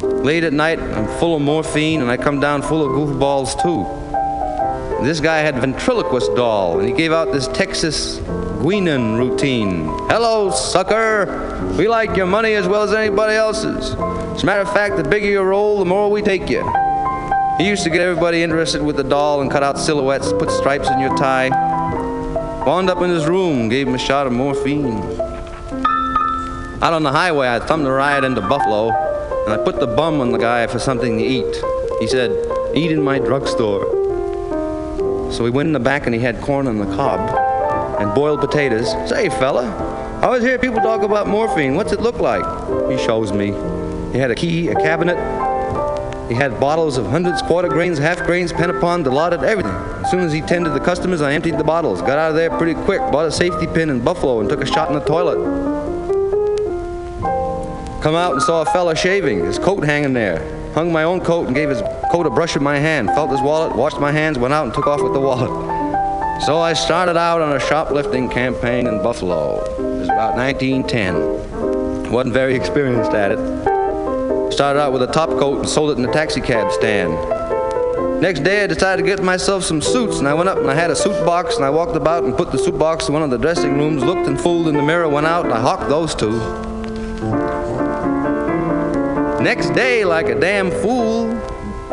[0.02, 5.06] Late at night, I'm full of morphine and I come down full of goofballs too.
[5.06, 8.18] This guy had ventriloquist doll and he gave out this Texas
[8.64, 9.86] Guinan routine.
[10.10, 11.76] Hello, sucker.
[11.78, 13.92] We like your money as well as anybody else's.
[13.94, 16.64] As a matter of fact, the bigger your roll, the more we take you.
[17.60, 20.90] He used to get everybody interested with the doll and cut out silhouettes, put stripes
[20.90, 21.50] in your tie.
[22.66, 25.13] Wound up in his room, gave him a shot of morphine.
[26.84, 28.90] Out on the highway, I thumbed a ride into Buffalo,
[29.46, 31.56] and I put the bum on the guy for something to eat.
[32.02, 32.32] He said,
[32.76, 33.86] Eat in my drugstore.
[35.32, 37.22] So we went in the back and he had corn on the cob
[38.02, 38.92] and boiled potatoes.
[39.10, 39.66] Say, fella,
[40.22, 41.76] I always hear people talk about morphine.
[41.76, 42.44] What's it look like?
[42.92, 43.54] He shows me.
[44.12, 45.16] He had a key, a cabinet.
[46.28, 49.72] He had bottles of hundreds, quarter grains, half grains, Pantopon, Dilaudid, everything.
[50.04, 52.02] As soon as he tended the customers, I emptied the bottles.
[52.02, 54.66] Got out of there pretty quick, bought a safety pin in Buffalo, and took a
[54.66, 55.73] shot in the toilet.
[58.04, 60.44] Come out and saw a fella shaving, his coat hanging there.
[60.74, 61.82] Hung my own coat and gave his
[62.12, 63.08] coat a brush in my hand.
[63.12, 65.50] Felt his wallet, washed my hands, went out and took off with the wallet.
[66.46, 69.64] So I started out on a shoplifting campaign in Buffalo.
[69.64, 72.12] It was about 1910.
[72.12, 74.52] Wasn't very experienced at it.
[74.52, 77.14] Started out with a top coat and sold it in a taxicab stand.
[78.22, 80.76] Next day, I decided to get myself some suits, and I went up and I
[80.76, 83.24] had a suit box, and I walked about and put the suit box in one
[83.24, 85.88] of the dressing rooms, looked and fooled in the mirror, went out, and I hawked
[85.88, 86.73] those two.
[89.44, 91.28] Next day, like a damn fool,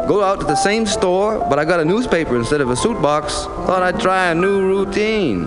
[0.07, 3.03] go out to the same store, but I got a newspaper instead of a suit
[3.03, 3.45] box.
[3.67, 5.47] Thought I'd try a new routine.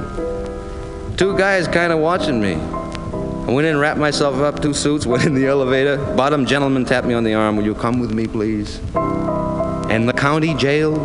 [1.16, 2.56] Two guys kind of watching me.
[2.56, 5.96] I went in, wrapped myself up, two suits, went in the elevator.
[6.14, 7.56] Bottom gentleman tapped me on the arm.
[7.56, 8.82] Will you come with me, please?
[9.90, 10.98] And the county jail,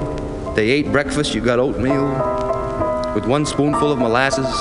[0.56, 1.32] they ate breakfast.
[1.32, 2.08] You got oatmeal
[3.14, 4.52] with one spoonful of molasses.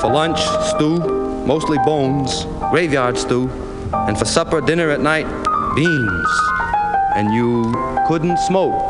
[0.00, 0.38] For lunch,
[0.68, 1.00] stew,
[1.44, 3.50] mostly bones, graveyard stew.
[3.92, 5.26] And for supper, dinner at night,
[5.74, 6.30] beans.
[7.16, 7.72] And you
[8.06, 8.89] couldn't smoke.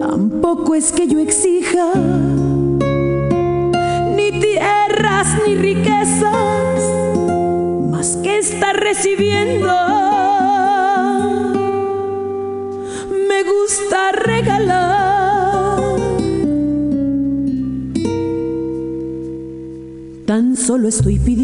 [0.00, 1.92] Tampoco es que yo exija
[4.16, 6.82] ni tierras ni riquezas,
[7.90, 9.68] más que estar recibiendo.
[13.28, 15.12] Me gusta regalar.
[20.26, 21.41] Tan solo estoy pidiendo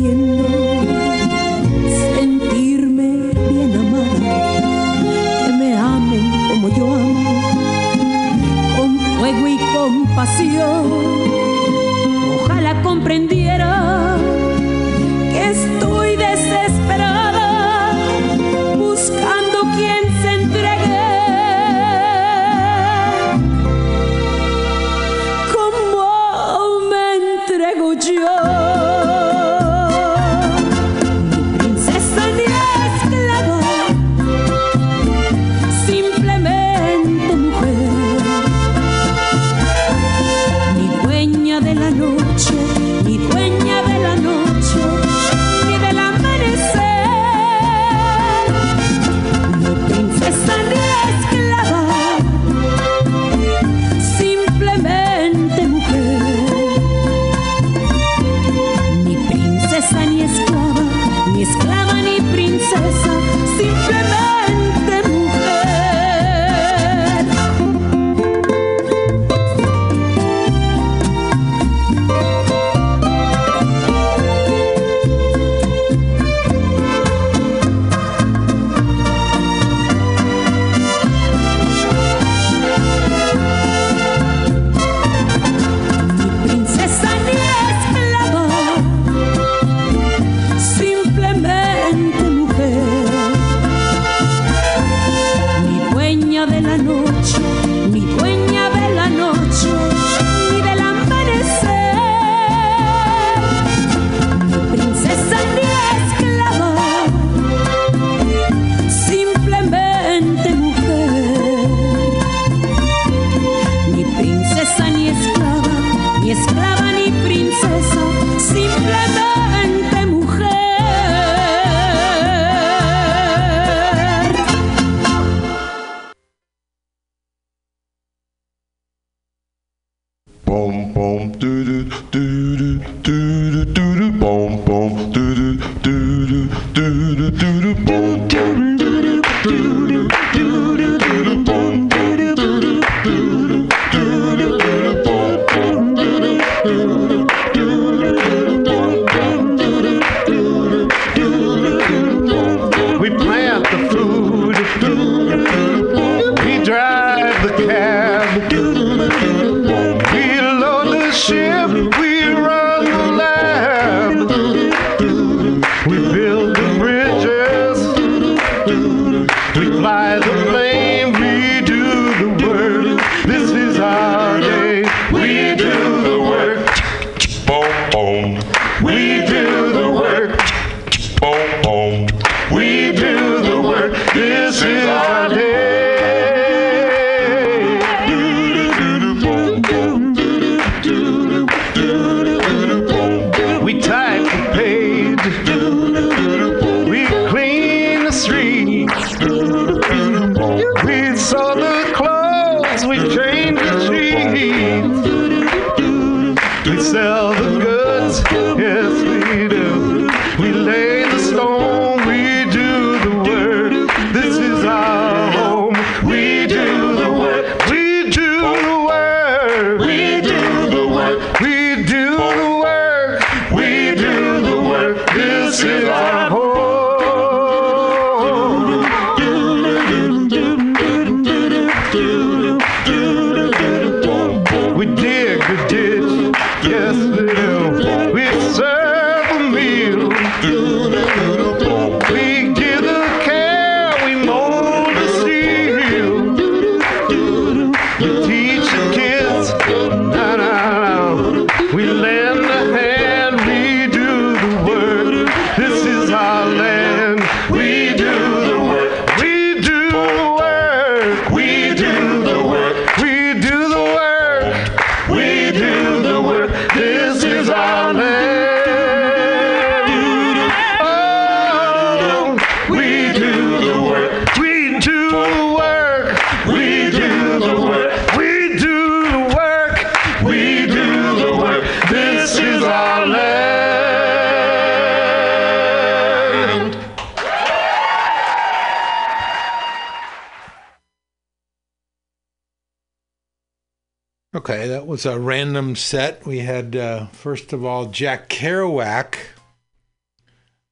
[294.98, 296.26] was a random set.
[296.26, 299.16] We had, uh, first of all, Jack Kerouac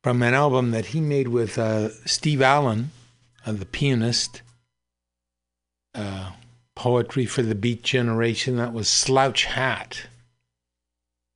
[0.02, 2.90] from an album that he made with uh, Steve Allen,
[3.46, 4.42] uh, the pianist.
[5.94, 6.32] Uh,
[6.74, 8.56] Poetry for the Beat Generation.
[8.56, 10.08] That was Slouch Hat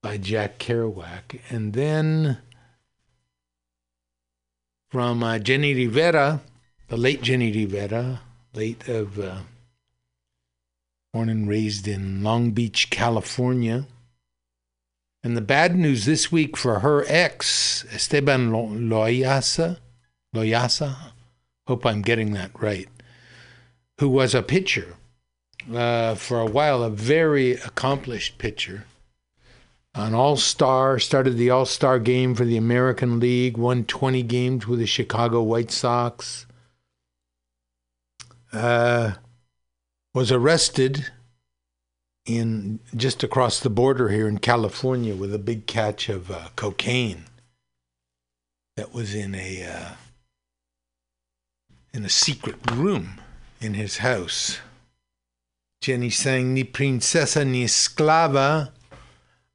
[0.03, 1.39] by Jack Kerouac.
[1.49, 2.39] And then
[4.91, 6.41] from uh, Jenni Rivera,
[6.89, 8.21] the late Jenni Rivera,
[8.53, 9.47] late of.
[11.13, 13.87] Born and raised in Long Beach, California.
[15.23, 19.79] And the bad news this week for her ex, Esteban Lo- Loaiza,
[20.35, 20.97] Loaiza,
[21.67, 22.89] hope I'm getting that right,
[23.99, 24.95] who was a pitcher
[25.73, 28.85] uh, for a while, a very accomplished pitcher,
[29.95, 34.67] an all star, started the all star game for the American League, won 20 games
[34.67, 36.47] with the Chicago White Sox.
[38.53, 39.13] Uh,
[40.15, 41.11] was arrested
[42.27, 47.25] in just across the border here in California with a big catch of uh, cocaine
[48.77, 49.91] that was in a uh,
[51.93, 53.21] in a secret room
[53.61, 54.59] in his house.
[55.83, 58.71] Jenni sang ni princesa ni esclava.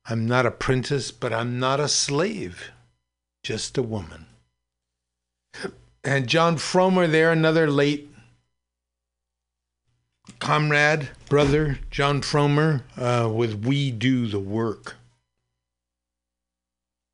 [0.07, 2.71] I'm not a princess, but I'm not a slave,
[3.43, 4.27] just a woman.
[6.03, 8.14] And John Fromer there, another late
[10.39, 14.95] comrade, brother, John Fromer, uh, with We Do the Work.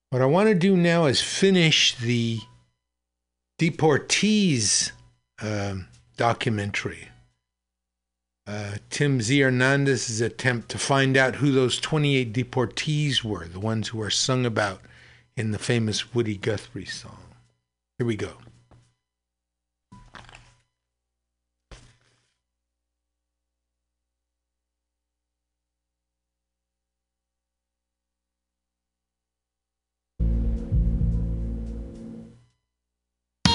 [0.09, 2.39] What I want to do now is finish the
[3.59, 4.91] Deportees
[5.41, 7.07] um documentary.
[8.45, 9.39] Uh, Tim Z.
[9.39, 14.45] Hernandez's attempt to find out who those 28 deportees were, the ones who are sung
[14.45, 14.81] about
[15.35, 17.17] in the famous Woody Guthrie song.
[17.97, 18.33] Here we go.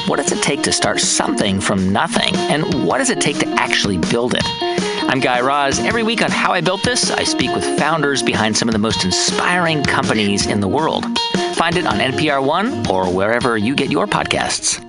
[0.06, 2.32] What does it take to start something from nothing?
[2.36, 4.44] And what does it take to actually build it?
[5.10, 5.80] I'm Guy Raz.
[5.80, 8.78] Every week on How I Built This, I speak with founders behind some of the
[8.78, 11.04] most inspiring companies in the world.
[11.56, 14.85] Find it on NPR One or wherever you get your podcasts.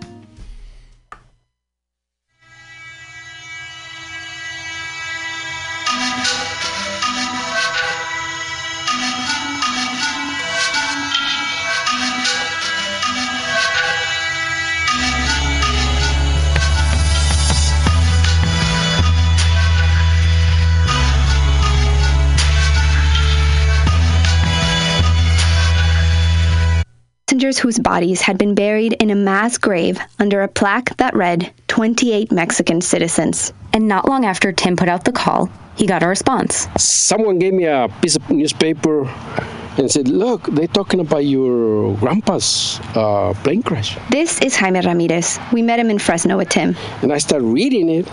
[27.38, 31.54] Passengers whose bodies had been buried in a mass grave under a plaque that read
[31.68, 33.54] 28 Mexican citizens.
[33.74, 36.68] And not long after Tim put out the call, he got a response.
[36.80, 39.06] Someone gave me a piece of newspaper
[39.78, 43.96] and said, Look, they're talking about your grandpa's uh, plane crash.
[44.10, 45.38] This is Jaime Ramirez.
[45.54, 46.76] We met him in Fresno with Tim.
[47.04, 48.08] And I started reading it.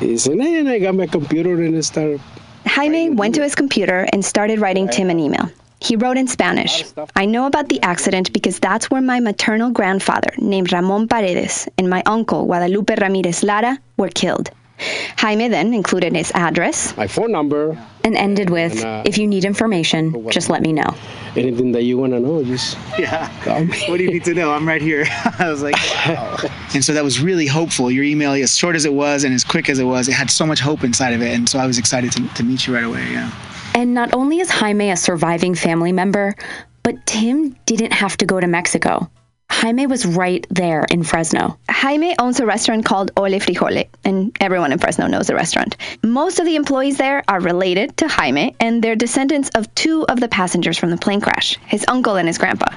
[0.00, 2.22] And then I got my computer and I started.
[2.64, 5.50] Jaime went to his computer and started writing Tim an email.
[5.86, 6.84] He wrote in Spanish
[7.14, 11.88] I know about the accident because that's where my maternal grandfather, named Ramon Paredes, and
[11.88, 14.50] my uncle, Guadalupe Ramirez Lara, were killed.
[15.16, 19.26] Jaime then included his address, my phone number, and ended with, And, uh, if you
[19.26, 20.90] need information, just let me know.
[21.36, 23.28] anything that you want to know, just Yeah.
[23.88, 24.52] what do you need to know?
[24.52, 25.06] I'm right here.
[25.38, 25.76] I was like,
[26.06, 26.36] wow.
[26.74, 27.90] And so that was really hopeful.
[27.90, 30.30] Your email, as short as it was and as quick as it was, it had
[30.30, 31.32] so much hope inside of it.
[31.34, 33.04] And so I was excited to, to meet you right away.
[33.12, 33.30] Yeah.
[33.76, 36.34] And not only is Jaime a surviving family member,
[36.82, 39.10] but Tim didn't have to go to Mexico.
[39.50, 41.58] Jaime was right there in Fresno.
[41.68, 45.76] Jaime owns a restaurant called Ole Frijole, and everyone in Fresno knows the restaurant.
[46.02, 50.20] Most of the employees there are related to Jaime, and they're descendants of two of
[50.20, 52.74] the passengers from the plane crash his uncle and his grandpa.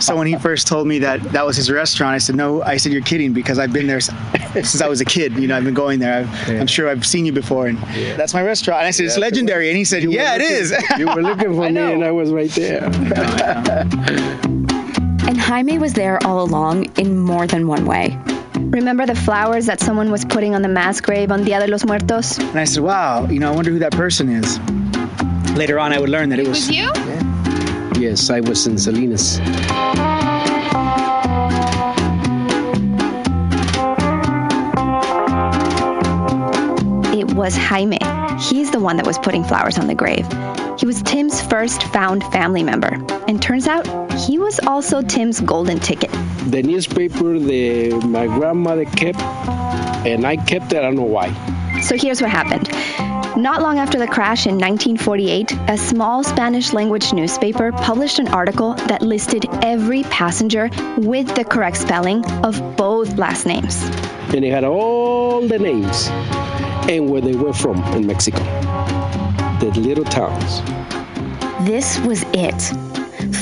[0.00, 2.78] So when he first told me that that was his restaurant, I said, no, I
[2.78, 5.34] said, you're kidding because I've been there since I was a kid.
[5.38, 6.20] You know, I've been going there.
[6.20, 7.66] I've, I'm sure I've seen you before.
[7.66, 7.78] And
[8.18, 8.80] that's my restaurant.
[8.80, 9.68] And I said, it's legendary.
[9.68, 10.74] And he said, You yeah, it looking- is.
[10.98, 12.84] you were looking for me, and I was right there.
[15.28, 18.18] And Jaime was there all along in more than one way.
[18.54, 21.84] Remember the flowers that someone was putting on the mass grave on Dia de los
[21.84, 22.38] Muertos?
[22.38, 24.58] And I said, wow, you know, I wonder who that person is.
[25.56, 26.70] Later on, I would learn that it was.
[26.70, 26.90] you?
[28.00, 29.38] Yes, I was in Salinas.
[37.12, 37.98] It was Jaime.
[38.40, 40.26] He's the one that was putting flowers on the grave.
[40.78, 42.96] He was Tim's first found family member.
[43.28, 46.10] And turns out he was also Tim's golden ticket.
[46.50, 49.20] The newspaper that my grandmother kept,
[50.06, 50.78] and I kept it.
[50.78, 51.28] I don't know why.
[51.82, 52.68] So here's what happened.
[53.40, 58.74] Not long after the crash in 1948, a small Spanish language newspaper published an article
[58.74, 60.68] that listed every passenger
[60.98, 63.82] with the correct spelling of both last names.
[64.34, 66.08] And it had all the names
[66.88, 68.42] and where they were from in Mexico.
[69.60, 70.60] The little towns.
[71.66, 72.60] This was it.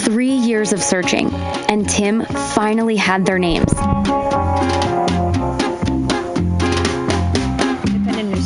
[0.05, 1.33] Three years of searching,
[1.69, 3.73] and Tim finally had their names.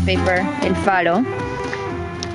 [0.02, 1.22] Newspaper in Faro.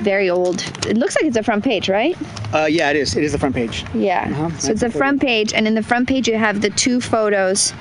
[0.02, 0.60] Very old.
[0.86, 2.16] It looks like it's a front page, right?
[2.54, 3.16] Uh, yeah, it is.
[3.16, 3.84] It is the front page.
[3.94, 4.28] Yeah.
[4.30, 4.58] Uh-huh.
[4.58, 7.72] So it's a front page, and in the front page, you have the two photos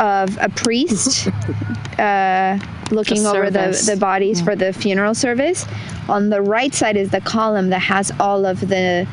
[0.00, 1.28] of a priest
[1.98, 2.58] uh,
[2.90, 5.66] looking The over the, the bodies for the funeral service.
[6.08, 9.06] On the right side is the column that has all of the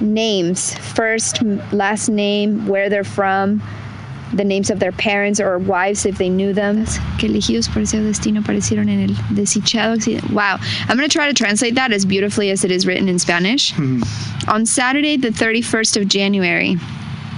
[0.00, 3.62] names first, last name, where they're from,
[4.32, 6.84] the names of their parents or wives if they knew them.
[7.18, 10.30] Que elegidos por ese destino aparecieron en el desdichado accidente.
[10.32, 10.58] Wow.
[10.88, 13.72] I'm going to try to translate that as beautifully as it is written in Spanish.
[13.72, 14.50] Mm-hmm.
[14.50, 16.76] On Saturday, the 31st of January,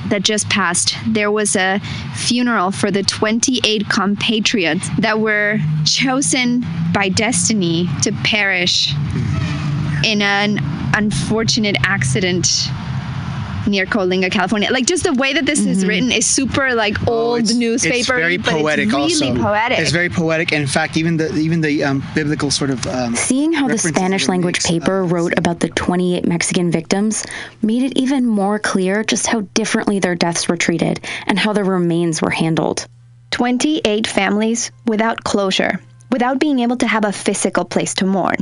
[0.09, 1.81] that just passed, there was a
[2.15, 10.05] funeral for the 28 compatriots that were chosen by destiny to perish mm-hmm.
[10.05, 10.59] in an
[10.95, 12.69] unfortunate accident
[13.67, 14.71] near Coalinga, California.
[14.71, 18.37] Like just the way that this is written is super like old newspaper, It's very
[18.39, 18.87] but poetic.
[18.87, 19.43] it's really also.
[19.43, 19.79] poetic.
[19.79, 20.53] It's very poetic.
[20.53, 23.79] And In fact, even the even the um, biblical sort of um, Seeing how the
[23.79, 27.25] Spanish language makes, paper wrote about the 28 Mexican victims
[27.63, 31.65] made it even more clear just how differently their deaths were treated and how their
[31.65, 32.87] remains were handled.
[33.31, 35.81] 28 families without closure,
[36.13, 38.37] without being able to have a physical place to mourn.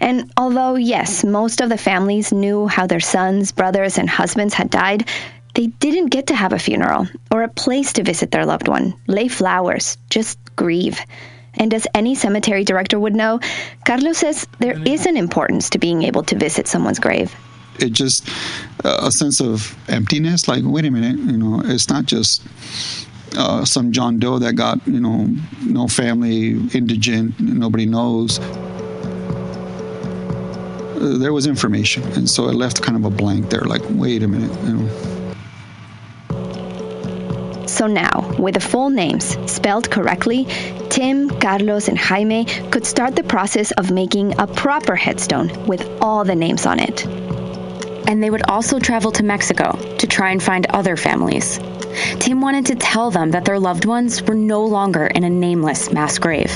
[0.00, 4.70] And although, yes, most of the families knew how their sons, brothers, and husbands had
[4.70, 5.08] died,
[5.54, 8.94] they didn't get to have a funeral or a place to visit their loved one,
[9.06, 11.00] lay flowers, just grieve.
[11.54, 13.40] And as any cemetery director would know,
[13.86, 17.34] Carlos says there is an importance to being able to visit someone's grave.
[17.78, 18.28] it just
[18.84, 22.42] uh, a sense of emptiness like wait a minute you know it's not just
[23.36, 25.28] uh, some john doe that got you know
[25.64, 28.38] no family indigent nobody knows.
[30.96, 34.22] Uh, there was information and so it left kind of a blank there like wait
[34.22, 35.16] a minute you know.
[37.76, 40.46] So now, with the full names spelled correctly,
[40.88, 46.24] Tim, Carlos, and Jaime could start the process of making a proper headstone with all
[46.24, 47.04] the names on it.
[48.08, 49.72] And they would also travel to Mexico.
[49.95, 51.58] to try and find other families.
[52.20, 55.92] Tim wanted to tell them that their loved ones were no longer in a nameless
[55.92, 56.50] mass grave.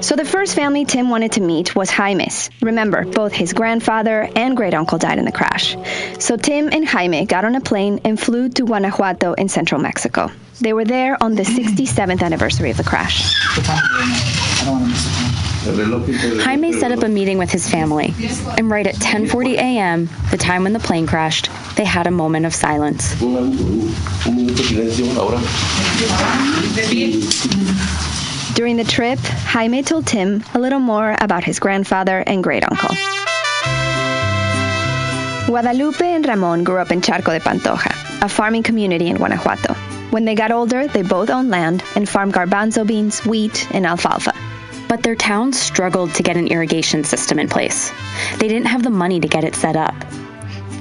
[0.00, 2.48] So the first family Tim wanted to meet was Jaime's.
[2.62, 5.76] Remember, both his grandfather and great uncle died in the crash.
[6.18, 10.30] So Tim and Jaime got on a plane and flew to Guanajuato in central Mexico.
[10.60, 13.34] They were there on the 67th anniversary of the crash.
[13.58, 16.38] I don't want to miss the time.
[16.38, 18.14] Jaime set up a meeting with his family,
[18.56, 22.44] and right at 10:40 a.m., the time when the plane crashed, they had a moment
[22.44, 23.14] of silence.
[28.54, 32.94] During the trip, Jaime told Tim a little more about his grandfather and great uncle.
[35.46, 39.74] Guadalupe and Ramon grew up in Charco de Pantoja, a farming community in Guanajuato.
[40.10, 44.34] When they got older, they both owned land and farmed garbanzo beans, wheat, and alfalfa.
[44.88, 47.92] But their town struggled to get an irrigation system in place.
[48.38, 49.94] They didn't have the money to get it set up.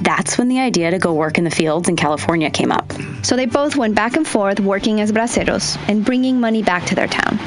[0.01, 2.93] That's when the idea to go work in the fields in California came up.
[3.23, 6.95] So they both went back and forth working as braceros and bringing money back to
[6.95, 7.37] their town.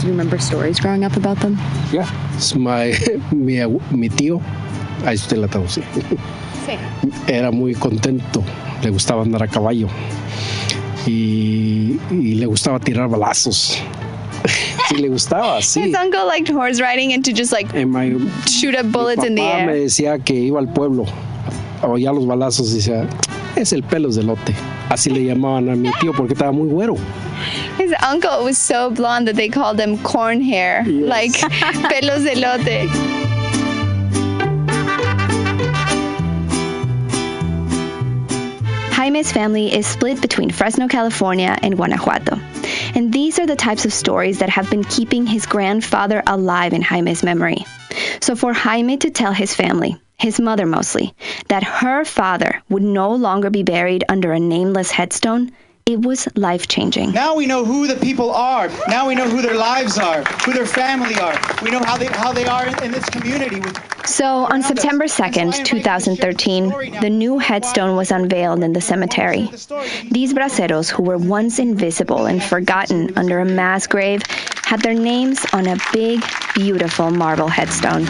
[0.00, 1.56] Do you remember stories growing up about them?
[1.90, 2.94] Yeah, it's my,
[3.32, 4.40] mi, abu- mi tío,
[5.04, 5.82] ahí usted la traducí.
[7.28, 8.42] Era muy contento,
[8.82, 9.88] le gustaba andar a caballo
[11.06, 13.78] y, y le gustaba tirar balazos.
[14.88, 15.82] Sí, le gustaba, sí.
[15.82, 18.14] His uncle liked horse riding and to just like En my-
[18.46, 21.06] shoot up bullets in the papá me decía que iba al pueblo,
[21.82, 23.06] Oh, oía los balazos y decía,
[23.56, 24.54] es el pelos de lote.
[24.88, 26.96] Así le llamaban a mi tío porque estaba muy güero.
[27.78, 31.32] His uncle was so blonde that they called him corn hair, like
[31.90, 32.88] pelos de lote.
[38.92, 42.40] Jaime's family is split between Fresno, California, and Guanajuato.
[42.94, 46.82] And these are the types of stories that have been keeping his grandfather alive in
[46.82, 47.66] Jaime's memory.
[48.20, 51.14] So for Jaime to tell his family, his mother mostly,
[51.48, 55.52] that her father would no longer be buried under a nameless headstone,
[55.86, 57.12] it was life changing.
[57.12, 58.68] Now we know who the people are.
[58.88, 61.38] Now we know who their lives are, who their family are.
[61.62, 63.62] We know how they how they are in, this community.
[64.04, 69.48] So on September 2nd, 2013, the new headstone was unveiled in the cemetery.
[70.10, 74.22] These braceros, who were once invisible and forgotten under a mass grave,
[74.64, 76.20] had their names on a big,
[76.56, 78.06] beautiful marble headstone.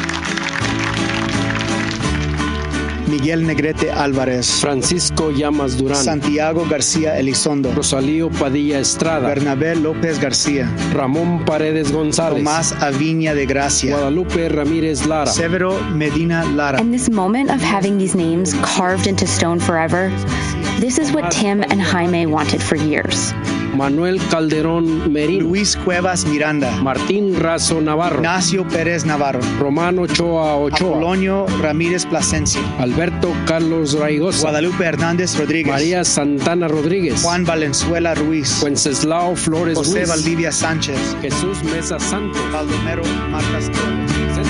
[3.06, 10.68] Miguel Negrete Álvarez, Francisco Llamas Durán, Santiago García Elizondo, Rosalío Padilla Estrada, Bernabé López García,
[10.92, 16.80] Ramón Paredes González, Tomás Aviña de Gracia, Guadalupe Ramírez Lara, Severo Medina Lara.
[16.80, 20.10] In this moment of having these names carved into stone forever,
[20.80, 23.32] this is what Tim and Jaime wanted for years.
[23.76, 30.96] Manuel Calderón Merino, Luis Cuevas Miranda, Martín Razo Navarro, Ignacio Pérez Navarro, Romano Ochoa Ochoa,
[30.96, 38.62] Apolonio Ramírez Plasencia, Alberto Carlos Raigosa, Guadalupe Hernández Rodríguez, María Santana Rodríguez, Juan Valenzuela Ruiz,
[38.62, 44.45] Wenceslao Flores José Ruiz, Valdivia Sánchez, Jesús Mesa Santos, Baldomero Marcas Torres.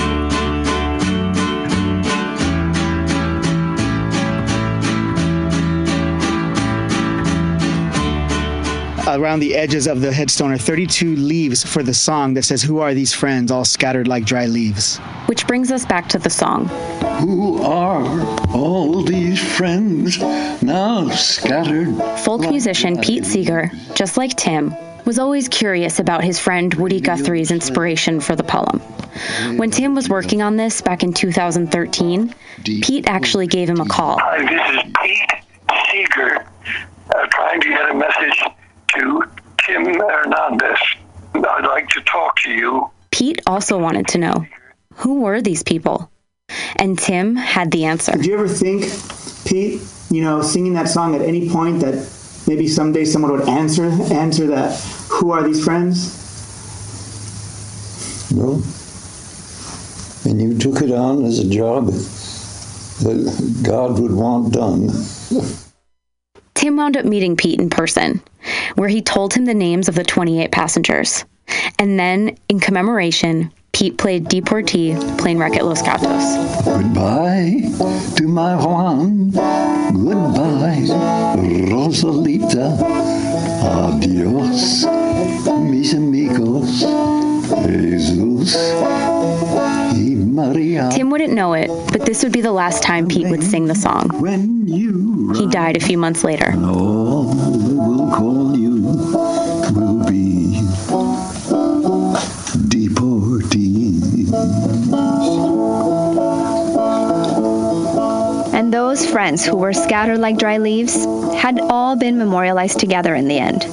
[9.07, 12.79] Around the edges of the headstone are 32 leaves for the song that says, Who
[12.79, 14.97] are these friends all scattered like dry leaves?
[15.27, 16.67] Which brings us back to the song.
[17.21, 18.05] Who are
[18.53, 20.19] all these friends
[20.61, 21.95] now scattered?
[22.19, 27.49] Folk musician Pete Seeger, just like Tim, was always curious about his friend Woody Guthrie's
[27.49, 28.81] inspiration for the poem.
[29.57, 32.35] When Tim was working on this back in 2013,
[32.65, 34.19] Pete actually gave him a call.
[34.19, 35.31] Hi, this is Pete
[35.89, 36.45] Seeger,
[37.15, 38.43] uh, trying to get a message
[38.97, 39.23] to
[39.65, 40.79] Tim Hernandez.
[41.35, 42.89] I'd like to talk to you.
[43.11, 44.45] Pete also wanted to know
[44.93, 46.09] who were these people?
[46.77, 48.13] And Tim had the answer.
[48.13, 48.85] Did you ever think,
[49.45, 51.95] Pete, you know, singing that song at any point that
[52.47, 54.79] maybe someday someone would answer answer that,
[55.09, 56.23] who are these friends?
[58.31, 58.61] No.
[60.25, 64.89] And you took it on as a job that God would want done.
[66.55, 68.21] Tim wound up meeting Pete in person,
[68.75, 71.25] where he told him the names of the 28 passengers.
[71.79, 76.65] And then, in commemoration, Pete played Deportee, Plane Wreck at Los Gatos.
[76.65, 77.61] Goodbye
[78.15, 79.29] to my Juan.
[79.31, 80.81] Goodbye,
[81.69, 82.81] Rosalita.
[83.63, 84.85] Adios,
[85.61, 86.83] mis amigos.
[87.65, 89.16] Jesus.
[90.37, 93.73] Tim wouldn't know it, but this would be the last time Pete would sing the
[93.75, 94.09] song.
[95.35, 96.53] He died a few months later.
[96.55, 98.75] All will call you
[99.73, 100.61] will be
[102.69, 104.33] deportees.
[108.53, 113.27] And those friends who were scattered like dry leaves had all been memorialized together in
[113.27, 113.65] the end.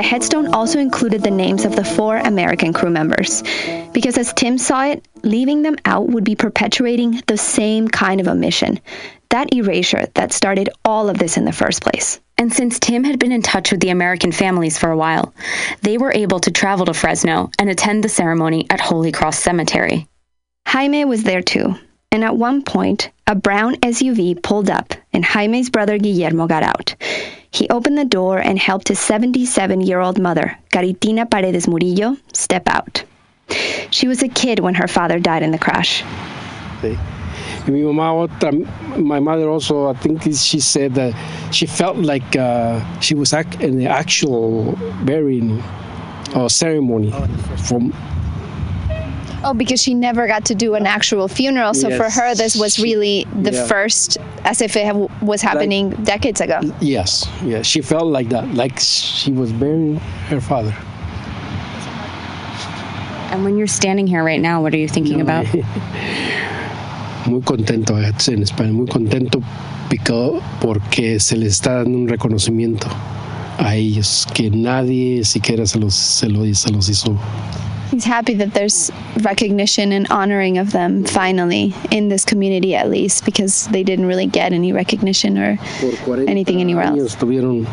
[0.00, 3.42] The headstone also included the names of the four American crew members,
[3.92, 8.26] because as Tim saw it, leaving them out would be perpetuating the same kind of
[8.26, 8.80] omission,
[9.28, 12.18] that erasure that started all of this in the first place.
[12.38, 15.34] And since Tim had been in touch with the American families for a while,
[15.82, 20.08] they were able to travel to Fresno and attend the ceremony at Holy Cross Cemetery.
[20.66, 21.74] Jaime was there too,
[22.10, 26.94] and at one point, a brown SUV pulled up, and Jaime's brother Guillermo got out.
[27.52, 32.68] He opened the door and helped his 77 year old mother, Caritina Paredes Murillo, step
[32.68, 33.04] out.
[33.90, 36.04] She was a kid when her father died in the crash.
[36.80, 36.96] Sí.
[37.66, 38.52] Y mi mamá, otra,
[38.96, 41.14] my mother also, I think she said that
[41.52, 45.60] she felt like uh, she was in the actual burying
[46.34, 47.12] uh, ceremony
[47.68, 47.92] from
[49.42, 51.72] Oh, because she never got to do an actual funeral.
[51.72, 53.66] So for her, this was she- really the yeah.
[53.66, 56.60] first, as if it ha- was happening decades ago.
[56.80, 59.96] Yes, yeah, she felt like that, like she was burying
[60.28, 60.74] her father.
[63.32, 65.46] And when you're standing here right now, what are you thinking about?
[67.26, 69.40] Muy contento, eh, en español, muy contento
[69.88, 72.88] pico- porque se les está dando un reconocimiento
[73.58, 77.16] a ellos que nadie siquiera se los, se lo- se los hizo.
[77.90, 78.90] He's happy that there's
[79.22, 84.26] recognition and honoring of them finally in this community, at least, because they didn't really
[84.26, 85.58] get any recognition or
[86.28, 87.14] anything anywhere else.
[87.14, 87.66] estuvieron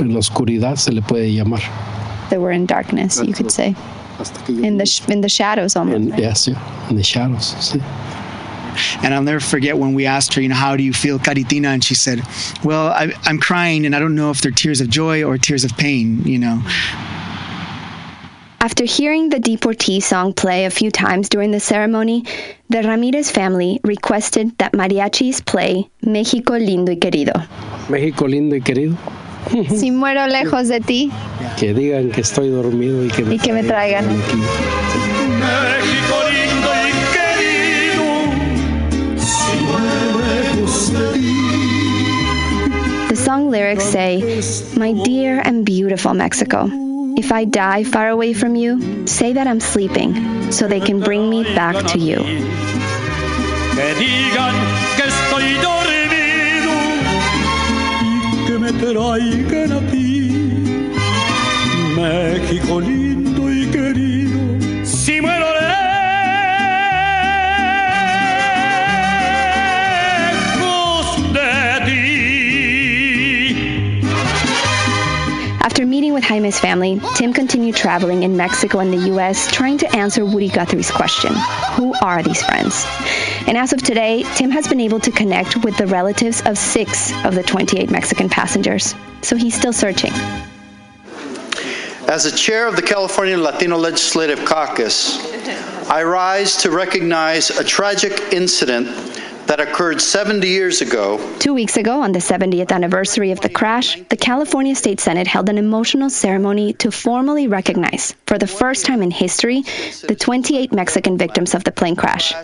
[0.00, 1.60] en la oscuridad, se le puede llamar.
[2.28, 3.74] They were in darkness, you could say,
[4.48, 6.12] in the sh- in the shadows almost.
[6.12, 7.54] En, yes, yeah, in the shadows.
[7.58, 7.80] sí.
[9.02, 11.68] And I'll never forget when we asked her, you know, how do you feel, Caritina?
[11.72, 12.20] And she said,
[12.62, 15.64] well, I, I'm crying and I don't know if they're tears of joy or tears
[15.64, 16.62] of pain, you know.
[18.60, 22.24] After hearing the Deportee song play a few times during the ceremony,
[22.68, 27.32] the Ramirez family requested that mariachis play México lindo y querido.
[27.88, 28.96] México lindo y querido.
[29.68, 31.10] Si muero lejos de ti,
[31.56, 34.04] Que digan que estoy dormido y que me, Y que me traigan.
[34.04, 34.36] aquí.
[35.38, 38.04] México lindo y querido,
[39.16, 41.34] si muero lejos de ti.
[43.08, 44.20] The song lyrics say,
[44.76, 46.68] My dear and beautiful Mexico,
[47.18, 51.28] if I die far away from you, say that I'm sleeping so they can bring
[51.28, 52.18] me back to you.
[53.74, 54.54] Que digan
[54.96, 56.72] que estoy dormido
[58.06, 58.12] y
[58.46, 60.06] que me traigan a ti.
[61.96, 64.38] México lindo y querido,
[64.84, 65.48] si muero
[76.18, 80.48] with Jaime's family, Tim continued traveling in Mexico and the US trying to answer Woody
[80.48, 81.32] Guthrie's question
[81.74, 82.84] Who are these friends?
[83.46, 87.12] And as of today, Tim has been able to connect with the relatives of six
[87.24, 88.96] of the 28 Mexican passengers.
[89.22, 90.10] So he's still searching.
[92.08, 95.18] As the chair of the California Latino Legislative Caucus,
[95.88, 98.88] I rise to recognize a tragic incident
[99.48, 103.96] that occurred 70 years ago Two weeks ago, on the 70th anniversary of the crash,
[104.08, 109.02] the California State Senate held an emotional ceremony to formally recognize, for the first time
[109.02, 109.62] in history,
[110.06, 112.34] the 28 Mexican victims of the plane crash.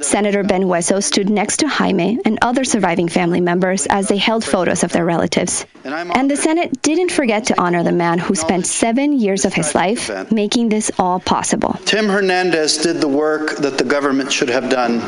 [0.00, 4.44] Senator Ben Hueso stood next to Jaime and other surviving family members as they held
[4.44, 5.64] photos of their relatives.
[5.84, 9.74] And the Senate didn't forget to honor the man who spent seven years of his
[9.74, 11.78] life making this all possible.
[11.84, 15.00] Tim Hernandez did the work that the government should have done,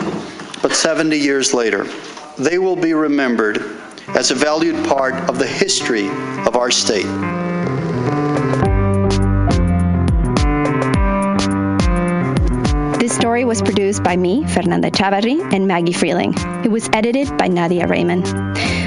[0.63, 1.85] but 70 years later,
[2.39, 6.09] they will be remembered as a valued part of the history
[6.47, 7.50] of our state.
[13.11, 16.33] This story was produced by me, Fernanda Echavarri, and Maggie Freleng.
[16.65, 18.23] It was edited by Nadia Reiman.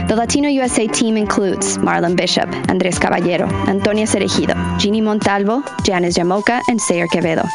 [0.07, 6.61] The Latino USA team includes Marlon Bishop, Andres Caballero, Antonia Cereijido, Jeannie Montalvo, Janice Llamoca,
[6.69, 7.45] and Sayer Quevedo.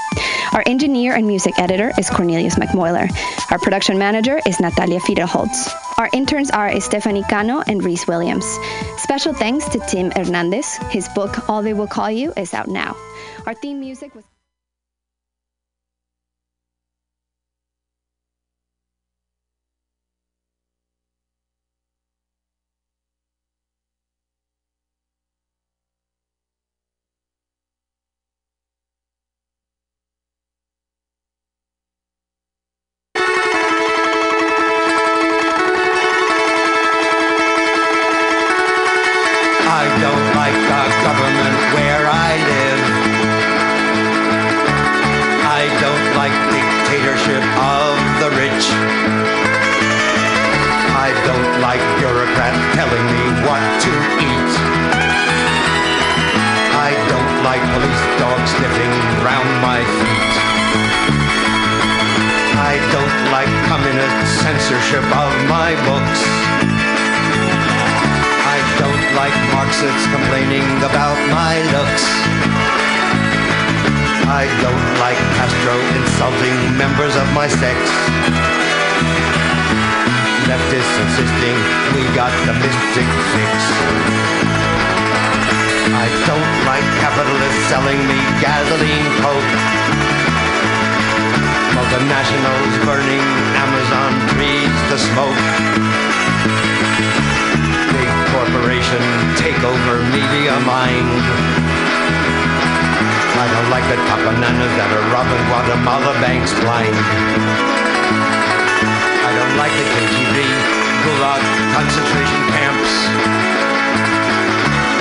[0.53, 3.09] Our engineer and music editor is Cornelius McMoiler.
[3.51, 5.73] Our production manager is Natalia Fidelholtz.
[5.97, 8.45] Our interns are Stephanie Cano and Reese Williams.
[8.99, 10.77] Special thanks to Tim Hernandez.
[10.91, 12.95] His book, All They Will Call You, is out now.
[13.47, 14.25] Our theme music was.
[91.75, 93.25] Multinationals burning
[93.57, 95.41] Amazon trees to smoke
[97.99, 99.03] big corporation
[99.37, 101.11] take over media mind.
[103.39, 106.97] I don't like the top bananas that are robbing Guatemala banks blind.
[109.29, 110.37] I don't like the KGB,
[111.05, 111.43] Gulag,
[111.75, 112.93] concentration camps.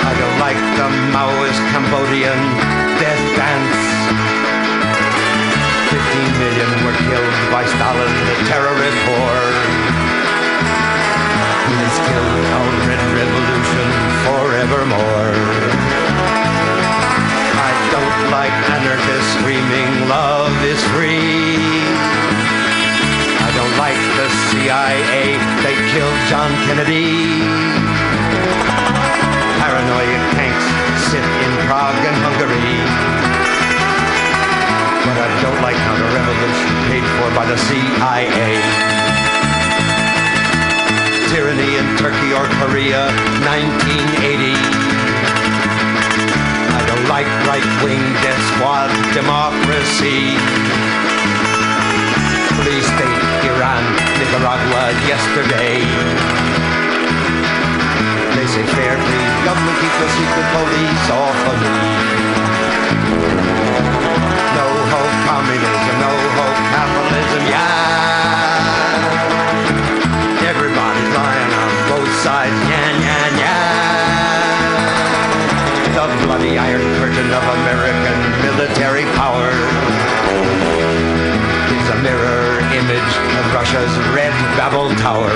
[0.06, 2.40] I don't like the Maoist Cambodian
[2.98, 3.87] death dance.
[5.88, 5.96] 15
[6.36, 9.00] million were killed by Stalin, the terrorist.
[11.64, 13.88] He has killed our red revolution
[14.28, 15.32] forevermore.
[17.56, 21.56] I don't like anarchists screaming love is free.
[23.40, 27.40] I don't like the CIA, they killed John Kennedy.
[29.56, 30.68] Paranoid tanks
[31.08, 33.17] sit in Prague and Hungary.
[35.18, 38.62] I don't like counter-revolution paid for by the CIA.
[41.34, 43.10] Tyranny in Turkey or Korea,
[43.42, 44.54] 1980.
[46.70, 50.38] I don't like right-wing death squad democracy.
[52.54, 53.82] Police state, Iran,
[54.22, 55.82] Nicaragua, yesterday.
[58.38, 61.98] They say fair, please, government keep the secret police off of me.
[65.28, 66.08] Communism, no
[66.40, 67.68] hope capitalism, yeah.
[70.40, 73.68] Everybody's lying on both sides, yeah, yeah, yeah.
[75.92, 79.52] The bloody iron curtain of American military power
[81.76, 85.28] is a mirror image of Russia's red Babel Tower.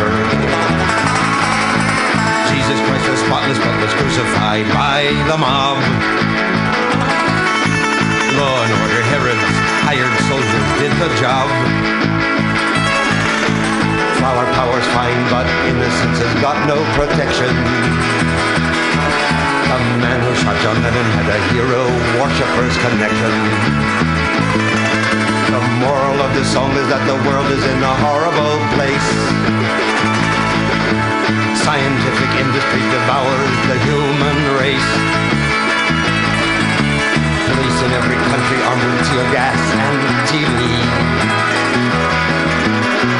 [2.48, 5.76] Jesus Christ was spotless but was crucified by the mob.
[8.40, 11.46] Law and order Herod's hired soldiers did the job.
[14.18, 17.50] Flower power's fine, but innocence has got no protection.
[19.66, 21.82] The man who shot John Lennon had a hero
[22.22, 23.34] worshipper's connection.
[25.50, 29.10] The moral of this song is that the world is in a horrible place.
[31.58, 35.41] Scientific industry devours the human race.
[37.52, 40.56] Police in every country armed with tear gas and TV.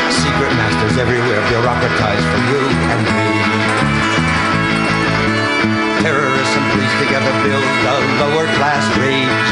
[0.08, 3.28] Secret masters everywhere bureaucratized for you and me.
[6.00, 9.48] Terrorists and police together build the lower class rage.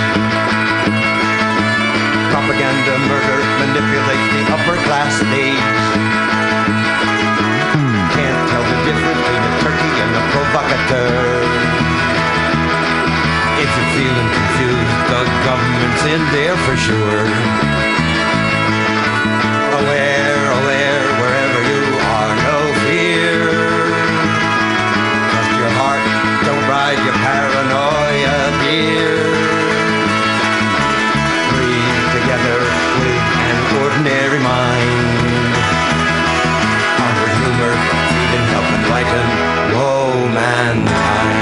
[2.33, 5.77] Propaganda, murder manipulates the upper class stage.
[8.17, 11.70] Can't tell the difference between a turkey and a provocateur.
[13.97, 17.27] Feeling confused, the government's in there for sure.
[19.81, 21.83] Aware, aware, wherever you
[22.15, 23.35] are, no fear.
[25.31, 26.05] Trust your heart,
[26.47, 29.19] don't ride your paranoia dear.
[31.51, 32.59] Breathe together
[33.03, 35.51] with an ordinary mind.
[37.05, 37.75] Honor humor,
[38.07, 39.27] feed and help enlighten,
[39.75, 41.40] woe mankind.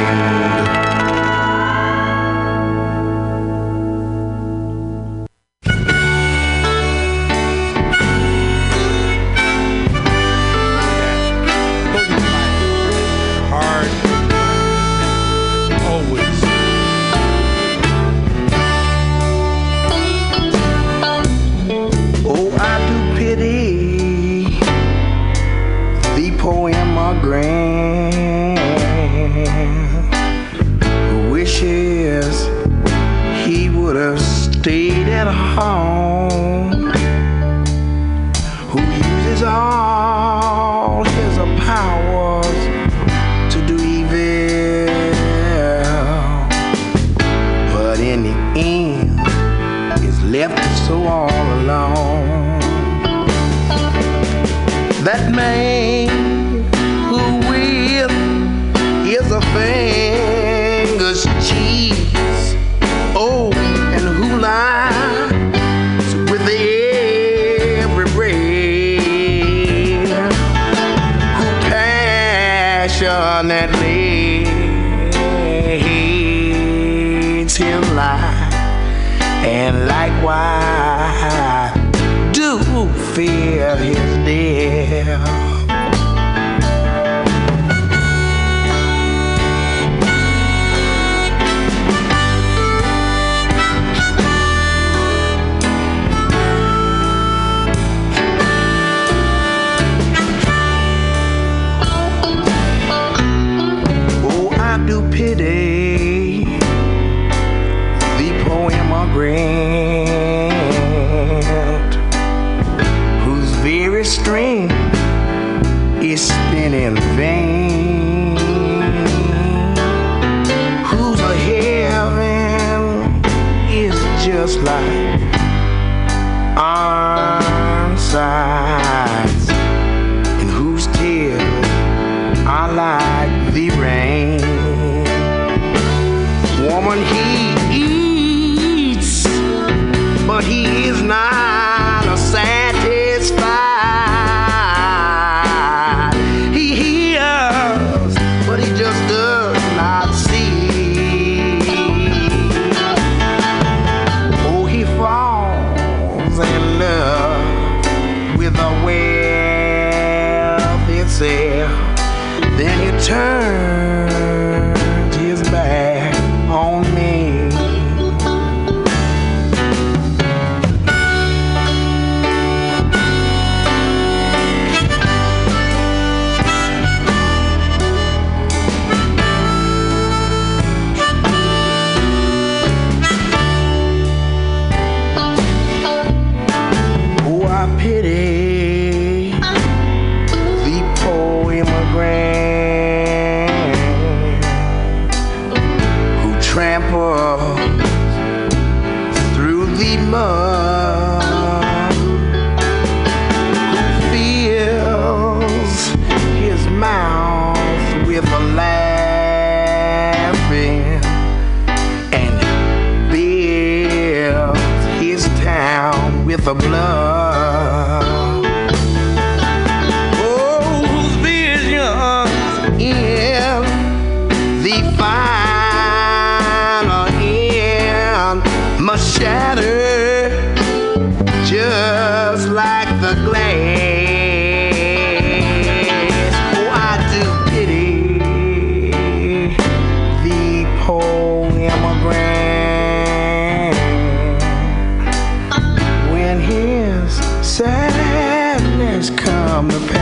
[249.58, 249.97] Come to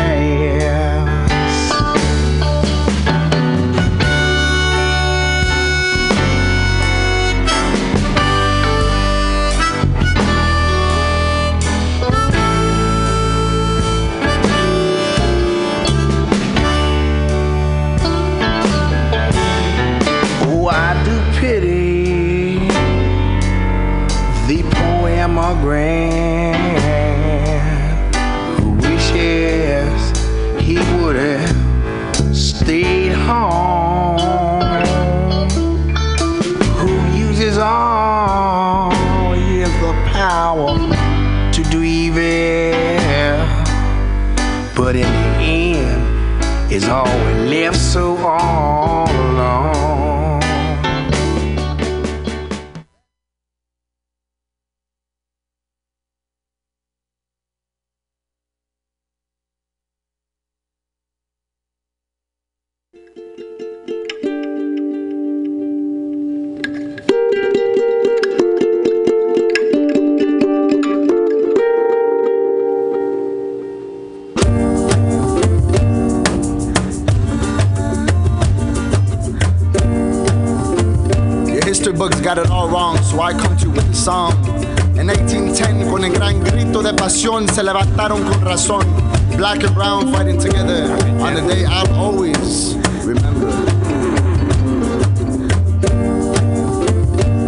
[88.66, 89.36] levantaron.
[89.36, 90.84] Black and brown fighting together
[91.20, 92.74] on the day I'll always
[93.04, 93.48] remember.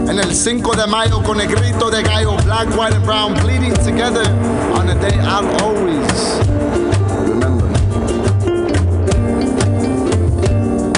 [0.08, 3.74] En el 5 de mayo, con el grito de gallo, black, white, and brown bleeding
[3.84, 4.24] together
[4.74, 6.38] on the day I'll always
[7.28, 7.68] remember.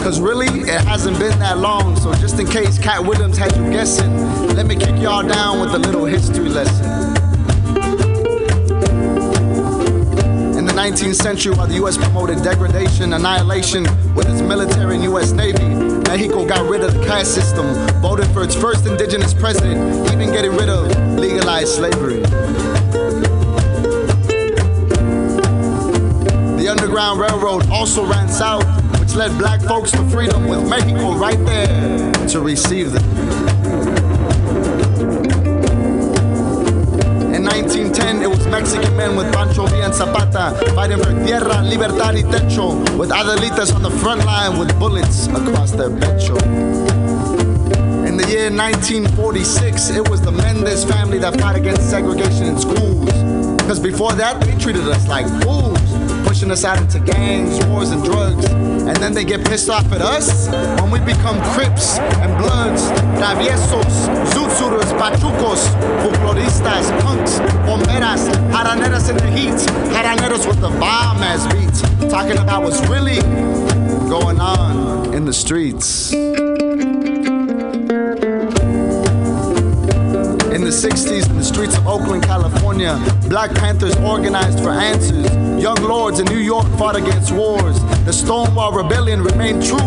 [0.02, 3.70] Cause really, it hasn't been that long, so just in case Cat Williams had you
[3.70, 4.10] guessing,
[4.56, 6.89] let me kick y'all down with a little history lesson.
[10.90, 13.84] 19th century, while the US promoted degradation, annihilation
[14.16, 15.68] with its military and US Navy,
[16.08, 17.64] Mexico got rid of the caste system,
[18.02, 22.20] voted for its first indigenous president, even getting rid of legalized slavery.
[26.58, 28.64] The Underground Railroad also ran south,
[28.98, 33.09] which led black folks to freedom with Mexico right there to receive them.
[39.00, 40.44] Men with Pancho Villa and Zapata
[40.74, 42.66] fighting for tierra, libertad y techo,
[42.98, 46.36] with Adelitas on the front line with bullets across their pecho.
[48.06, 53.12] In the year 1946, it was the Mendez family that fought against segregation in schools.
[53.56, 55.59] Because before that, they treated us like fools,
[56.24, 58.44] pushing us out into gangs, wars, and drugs.
[58.46, 60.48] And then they get pissed off at us
[60.80, 62.90] when we become Crips and Bloods,
[63.20, 65.66] Traviesos, Zootsuiters, Pachucos,
[66.02, 69.54] Folkloristas, Punks, Bomberas, Jaraneras in the heat,
[69.92, 73.20] Jaraneras with the bomb as beats, talking about what's really
[74.08, 76.12] going on in the streets.
[80.80, 82.98] 60s, in the streets of Oakland, California,
[83.28, 85.30] Black Panthers organized for answers.
[85.62, 87.78] Young lords in New York fought against wars.
[88.06, 89.78] The Stonewall Rebellion remained true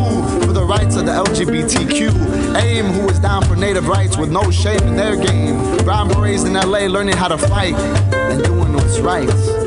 [0.45, 2.55] for the rights of the LGBTQ.
[2.55, 5.57] AIM, who was down for native rights with no shame in their game.
[5.83, 9.62] Brown Berets in LA learning how to fight and doing what's right.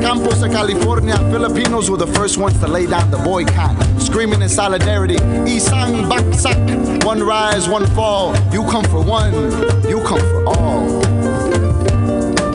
[0.00, 4.48] Campos of California, Filipinos were the first ones to lay down the boycott, screaming in
[4.48, 5.16] solidarity,
[5.46, 8.34] Isang Bagsak, one rise, one fall.
[8.50, 9.32] You come for one,
[9.88, 11.04] you come for all.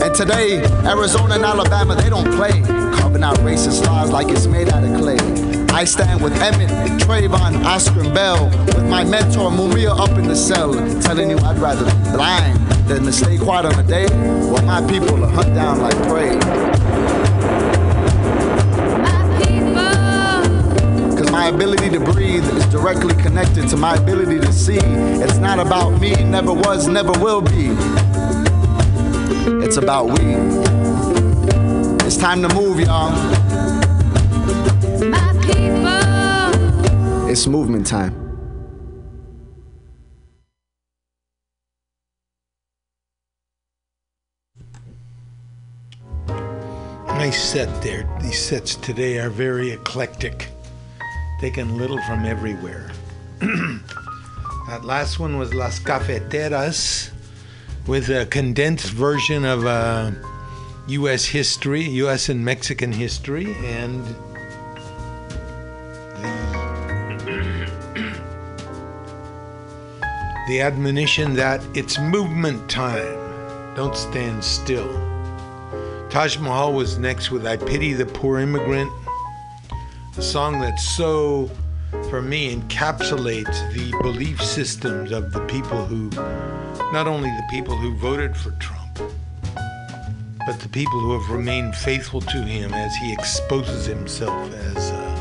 [0.01, 2.61] And today, Arizona and Alabama, they don't play,
[2.97, 5.19] carving out racist laws like it's made out of clay.
[5.69, 6.69] I stand with Emmett,
[7.01, 11.59] Trayvon, Oscar, and Bell, with my mentor Mumia up in the cell, telling you I'd
[11.59, 12.57] rather be blind
[12.88, 14.07] than to stay quiet on a day
[14.49, 17.24] while my people are hunt down like prey.
[21.45, 24.80] My ability to breathe is directly connected to my ability to see.
[24.80, 27.67] It's not about me, never was, never will be.
[29.63, 30.34] It's about we.
[32.03, 33.11] It's time to move, y'all.
[35.07, 37.30] My people.
[37.30, 38.15] It's movement time.
[47.07, 48.09] Nice set there.
[48.19, 50.47] These sets today are very eclectic,
[51.40, 52.91] taken little from everywhere.
[53.40, 57.12] that last one was Las Cafeteras
[57.88, 60.12] with a condensed version of uh,
[60.88, 61.26] U.S.
[61.26, 62.30] history, U.S.
[62.30, 64.03] and Mexican history, and
[66.16, 67.95] the,
[70.48, 73.24] the admonition that it's movement time.
[73.76, 74.90] Don't stand still.
[76.10, 78.91] Taj Mahal was next with I Pity the Poor Immigrant,
[80.18, 81.50] a song that so,
[82.10, 86.10] for me, encapsulates the belief systems of the people who,
[86.94, 88.98] not only the people who voted for Trump,
[90.46, 95.16] but the people who have remained faithful to him as he exposes himself as, uh,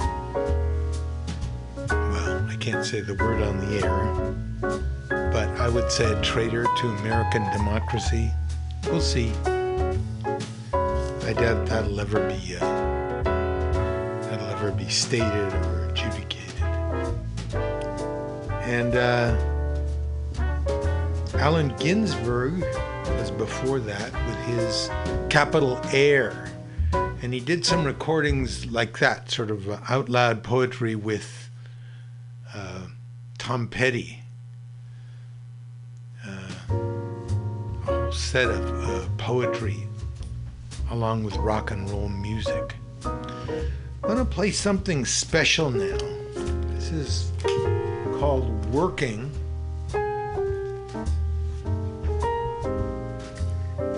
[1.89, 6.65] well, I can't say the word on the air, but I would say a traitor
[6.65, 8.31] to American democracy.
[8.85, 9.33] We'll see.
[10.73, 12.84] I doubt that'll ever be uh,
[14.65, 16.62] ever be stated or adjudicated.
[18.62, 19.36] And uh,
[21.35, 24.89] Allen Ginsberg was before that with his
[25.28, 26.51] Capitol Air,
[26.93, 31.51] and he did some recordings like that, sort of uh, out loud poetry with
[32.55, 32.86] uh,
[33.36, 34.23] Tom Petty.
[36.27, 39.86] Uh, a whole set of uh, poetry
[40.91, 42.77] along with rock and roll music.
[44.05, 45.97] I'm going to play something special now.
[46.74, 47.32] This is
[48.18, 49.31] called Working.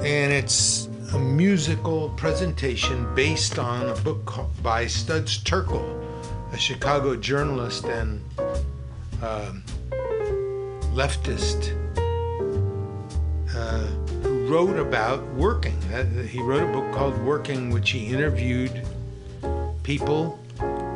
[0.04, 5.84] And it's a musical presentation based on a book by Studs Terkel,
[6.52, 8.22] a Chicago journalist and
[9.20, 9.50] uh,
[10.94, 11.74] leftist.
[13.52, 13.78] Uh,
[14.22, 15.76] who wrote about working.
[16.28, 18.86] He wrote a book called Working, which he interviewed
[19.86, 20.36] people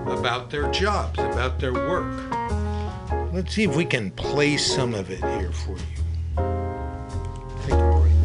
[0.09, 2.13] about their jobs, about their work.
[3.33, 5.79] Let's see if we can play some of it here for you.
[7.63, 8.17] Take a break.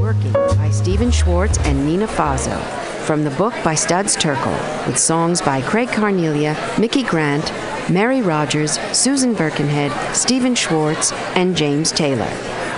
[0.00, 2.56] Working by Stephen Schwartz and Nina Faso
[3.04, 7.52] from the book by Studs Terkel, with songs by Craig Carnelia, Micki Grant,
[7.88, 12.30] Mary Rodgers, Susan Birkenhead, Stephen Schwartz, and James Taylor.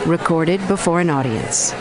[0.04, 1.72] Recorded before an audience.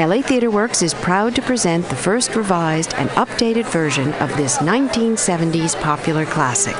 [0.00, 4.58] LA Theatre Works is proud to present the first revised and updated version of this
[4.58, 6.74] 1970s popular classic.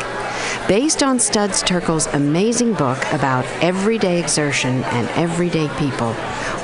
[0.67, 6.17] Based on Studs Terkel's amazing book about everyday exertion and everyday people,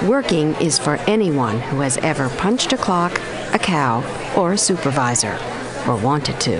[0.02, 3.20] Working is for anyone who has ever punched a clock,
[3.54, 4.02] a cow,
[4.36, 5.38] or a supervisor,
[5.86, 6.56] or wanted to.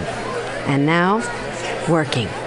[0.68, 1.18] And now,
[1.90, 2.39] Working.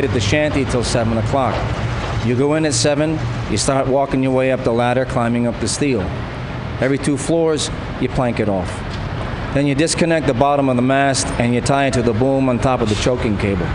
[0.00, 1.54] wait at the shanty till 7 o'clock.
[2.26, 3.18] You go in at 7,
[3.50, 6.00] you start walking your way up the ladder, climbing up the steel.
[6.80, 7.68] Every two floors,
[8.00, 8.70] you plank it off.
[9.52, 12.48] Then you disconnect the bottom of the mast and you tie it to the boom
[12.48, 13.66] on top of the choking cable.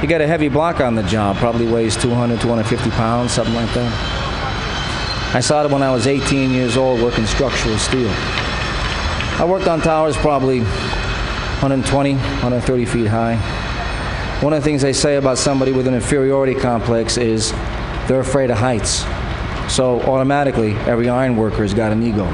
[0.00, 3.72] You got a heavy block on the job, probably weighs 200, 250 pounds, something like
[3.74, 5.34] that.
[5.34, 8.10] I started when I was 18 years old working structural steel.
[9.40, 13.67] I worked on towers probably 120, 130 feet high.
[14.40, 17.50] One of the things they say about somebody with an inferiority complex is
[18.06, 19.04] they're afraid of heights.
[19.74, 22.24] So automatically, every iron worker has got an ego.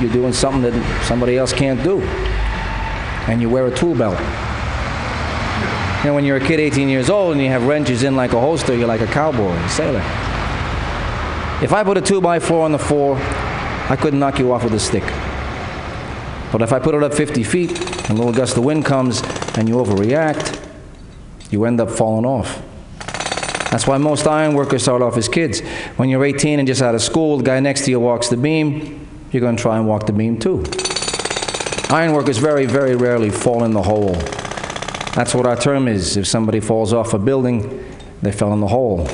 [0.00, 4.18] You're doing something that somebody else can't do, and you wear a tool belt.
[6.02, 8.32] You know, when you're a kid 18 years old and you have wrenches in like
[8.32, 10.02] a holster, you're like a cowboy, a sailor.
[11.62, 13.18] If I put a 2x4 on the floor,
[13.90, 15.04] I couldn't knock you off with a stick.
[16.50, 17.78] But if I put it up 50 feet
[18.08, 19.22] and a little gust of wind comes,
[19.56, 20.60] and you overreact,
[21.50, 22.62] you end up falling off.
[23.70, 25.60] That's why most iron workers start off as kids.
[25.96, 28.36] When you're 18 and just out of school, the guy next to you walks the
[28.36, 30.64] beam, you're going to try and walk the beam too.
[31.90, 34.14] Iron workers very, very rarely fall in the hole.
[35.14, 36.16] That's what our term is.
[36.16, 37.84] If somebody falls off a building,
[38.22, 39.08] they fell in the hole.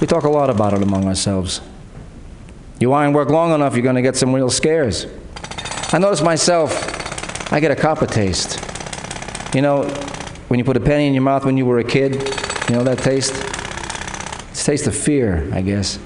[0.00, 1.60] We talk a lot about it among ourselves.
[2.80, 5.06] You iron work long enough, you're going to get some real scares.
[5.92, 8.61] I notice myself, I get a copper taste.
[9.54, 9.84] You know,
[10.48, 12.14] when you put a penny in your mouth when you were a kid,
[12.68, 13.34] you know that taste?
[14.50, 15.98] It's taste of fear, I guess.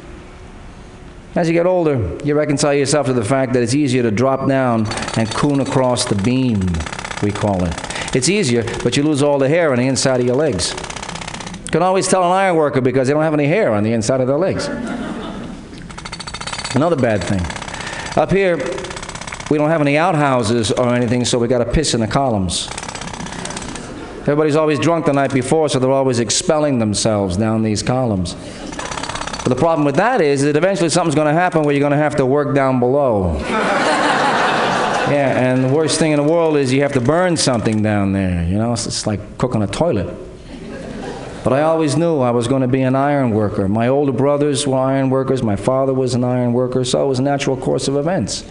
[1.36, 4.48] As you get older, you reconcile yourself to the fact that it's easier to drop
[4.48, 4.86] down
[5.16, 6.60] and coon across the beam,
[7.22, 7.74] we call it.
[8.16, 10.72] It's easier, but you lose all the hair on the inside of your legs.
[10.72, 13.92] You can always tell an iron worker because they don't have any hair on the
[13.92, 14.66] inside of their legs.
[16.74, 17.42] Another bad thing.
[18.20, 18.56] Up here,
[19.50, 22.68] we don't have any outhouses or anything, so we got to piss in the columns.
[24.26, 28.34] Everybody's always drunk the night before, so they're always expelling themselves down these columns.
[28.34, 31.92] But the problem with that is that eventually something's going to happen where you're going
[31.92, 33.38] to have to work down below.
[35.08, 38.14] yeah, and the worst thing in the world is you have to burn something down
[38.14, 38.42] there.
[38.42, 40.12] You know, it's, it's like cooking a toilet.
[41.44, 43.68] But I always knew I was going to be an iron worker.
[43.68, 45.44] My older brothers were iron workers.
[45.44, 48.44] My father was an iron worker, so it was a natural course of events.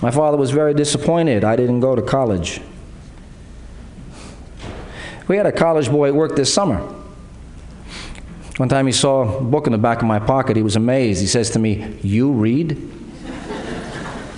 [0.00, 2.60] My father was very disappointed I didn't go to college.
[5.28, 6.78] We had a college boy at work this summer.
[8.56, 10.56] One time he saw a book in the back of my pocket.
[10.56, 11.20] He was amazed.
[11.20, 12.90] He says to me, You read?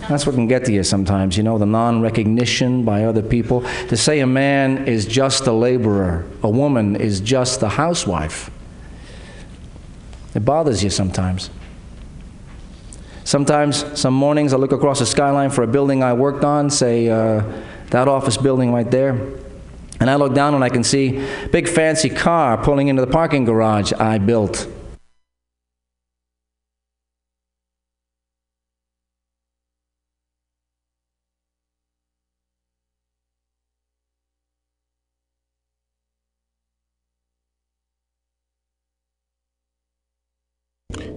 [0.08, 3.62] That's what can get to you sometimes, you know, the non recognition by other people.
[3.88, 8.50] To say a man is just a laborer, a woman is just a housewife,
[10.34, 11.48] it bothers you sometimes.
[13.24, 17.08] Sometimes, some mornings, I look across the skyline for a building I worked on, say
[17.08, 17.42] uh,
[17.88, 19.18] that office building right there.
[20.04, 23.46] And I look down and I can see big fancy car pulling into the parking
[23.46, 24.68] garage I built.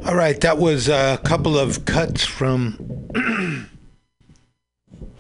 [0.06, 3.10] All right, that was a couple of cuts from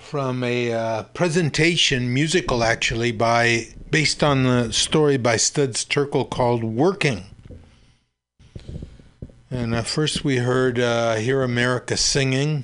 [0.07, 6.63] from a uh, presentation, musical actually, by based on the story by Studs Terkel called
[6.63, 7.25] "Working."
[9.51, 12.63] And uh, first we heard uh, "Hear America Singing,"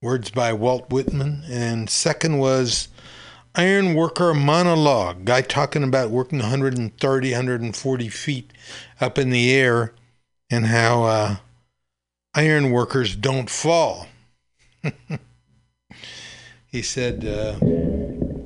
[0.00, 2.88] words by Walt Whitman, and second was
[3.54, 8.50] "Iron Worker Monologue," guy talking about working 130, 140 feet
[8.98, 9.92] up in the air,
[10.48, 11.36] and how uh,
[12.34, 14.06] iron workers don't fall.
[16.72, 17.58] he said uh,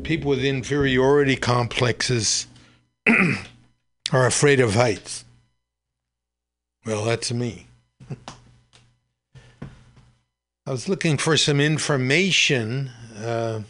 [0.02, 2.48] people with inferiority complexes
[4.12, 5.24] are afraid of heights.
[6.84, 7.68] Well, that's me.
[10.66, 13.60] I was looking for some information, uh,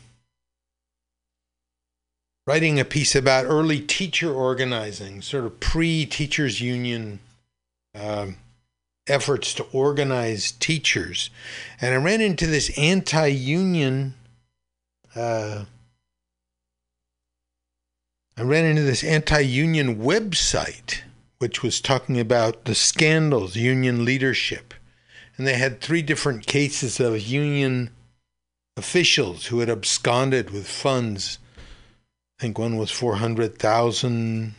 [2.47, 7.21] writing a piece about early teacher organizing, sort of pre teachers' union.
[7.95, 8.37] Um,
[9.09, 11.31] efforts to organize teachers.
[11.81, 14.15] And I ran into this anti union.
[15.17, 15.65] Uh,
[18.37, 21.01] I ran into this anti union website,
[21.39, 24.75] which was talking about the scandals, union leadership.
[25.37, 27.91] And they had three different cases of union
[28.77, 31.39] officials who had absconded with funds.
[32.39, 34.55] I think one was 400,000,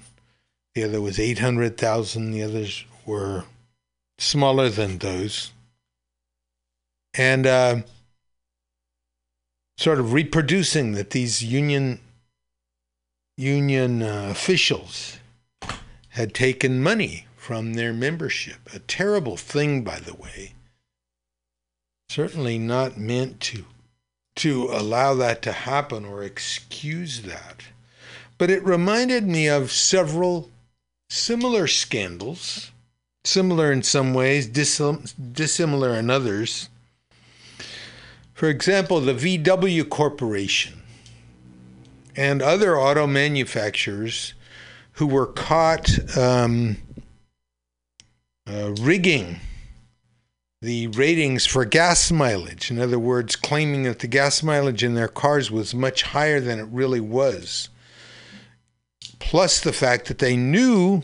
[0.74, 3.46] the other was 800,000, the others were
[4.18, 5.52] smaller than those,
[7.14, 7.82] and uh,
[9.78, 12.00] sort of reproducing that these union
[13.38, 15.20] union uh, officials
[16.10, 18.58] had taken money from their membership.
[18.74, 20.54] A terrible thing, by the way.
[22.10, 23.66] Certainly not meant to
[24.38, 27.64] to allow that to happen or excuse that.
[28.38, 30.52] But it reminded me of several
[31.10, 32.72] similar scandals
[33.28, 36.70] similar in some ways, dissim- dissimilar in others.
[38.38, 40.84] For example, the VW Corporation
[42.16, 44.36] and other auto manufacturers
[44.92, 46.78] who were caught um,
[48.48, 49.38] uh, rigging
[50.62, 52.70] the ratings for gas mileage.
[52.70, 56.60] In other words, claiming that the gas mileage in their cars was much higher than
[56.60, 57.70] it really was.
[59.18, 61.02] Plus the fact that they knew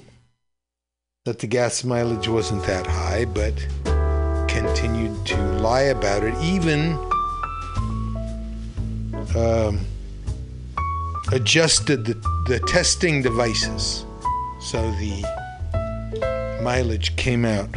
[1.26, 3.56] that the gas mileage wasn't that high, but
[4.48, 6.96] continued to lie about it, even
[9.36, 9.80] um,
[11.32, 12.14] adjusted the,
[12.48, 14.06] the testing devices
[14.60, 15.24] so the
[16.62, 17.70] mileage came out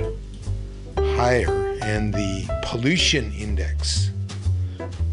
[1.17, 4.11] higher and the pollution index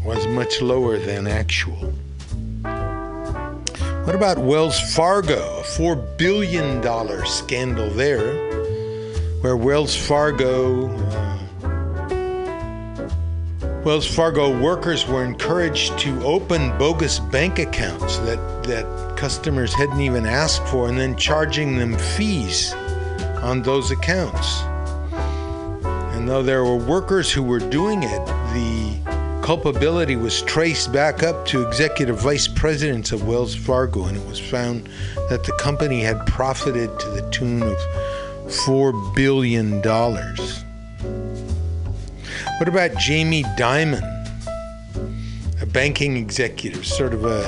[0.04, 1.92] was much lower than actual.
[4.04, 5.60] What about Wells Fargo?
[5.60, 6.82] A $4 billion
[7.24, 8.34] scandal there,
[9.40, 10.88] where Wells Fargo.
[13.84, 20.24] Wells Fargo workers were encouraged to open bogus bank accounts that, that customers hadn't even
[20.24, 22.72] asked for and then charging them fees
[23.42, 24.62] on those accounts.
[26.16, 31.44] And though there were workers who were doing it, the culpability was traced back up
[31.48, 34.88] to executive vice presidents of Wells Fargo, and it was found
[35.28, 37.76] that the company had profited to the tune of
[38.46, 39.82] $4 billion.
[42.58, 44.02] What about Jamie Dimon,
[45.60, 47.42] a banking executive, sort of a,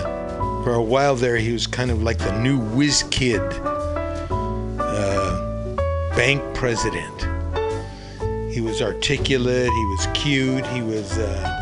[0.65, 3.41] for a while there, he was kind of like the new whiz kid
[4.81, 5.77] uh,
[6.17, 7.23] bank president.
[8.53, 11.19] He was articulate, he was cute, he was.
[11.19, 11.57] Uh,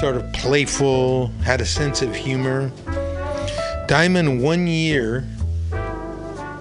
[0.00, 2.70] sort of playful, had a sense of humor.
[3.86, 5.28] Dimon, one year,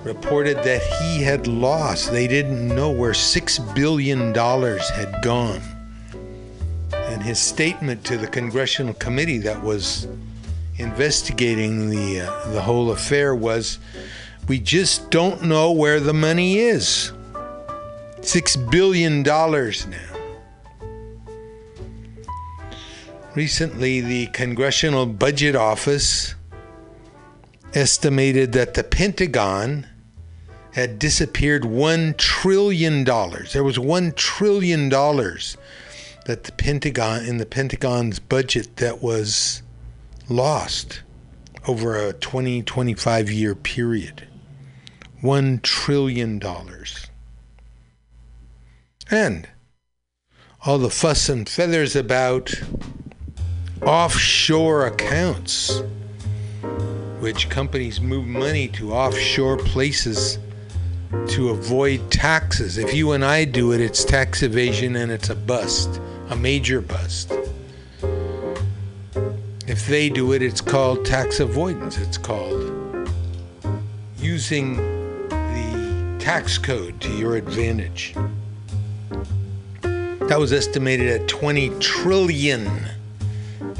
[0.04, 5.62] reported that he had lost, they didn't know where $6 billion had gone.
[7.30, 10.08] His statement to the congressional committee that was
[10.78, 13.78] investigating the, uh, the whole affair was
[14.48, 17.14] we just don't know where the money is.
[18.22, 20.18] $6 billion now.
[23.36, 26.34] Recently, the Congressional Budget Office
[27.76, 29.86] estimated that the Pentagon
[30.72, 33.04] had disappeared $1 trillion.
[33.04, 34.90] There was $1 trillion
[36.26, 39.62] that the Pentagon, in the Pentagon's budget, that was
[40.28, 41.02] lost
[41.68, 44.28] over a 20, 25 year period.
[45.22, 46.42] $1 trillion.
[49.12, 49.50] And
[50.66, 52.54] all the fuss and feathers about
[53.82, 55.82] offshore accounts,
[57.20, 60.38] which companies move money to offshore places
[61.30, 62.78] to avoid taxes.
[62.78, 66.00] If you and I do it, it's tax evasion and it's a bust,
[66.30, 67.32] a major bust.
[69.68, 71.98] If they do it, it's called tax avoidance.
[71.98, 73.10] It's called
[74.18, 74.78] using
[75.30, 78.16] the tax code to your advantage.
[79.82, 82.70] That was estimated at 20 trillion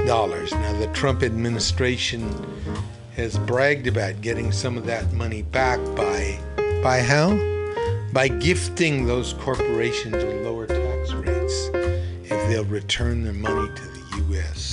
[0.06, 0.52] dollars.
[0.52, 2.28] Now, the Trump administration
[3.16, 6.40] has bragged about getting some of that money back by
[6.82, 7.38] by how?
[8.14, 11.70] By gifting those corporations with lower tax rates
[12.24, 14.72] if they'll return their money to the U.S.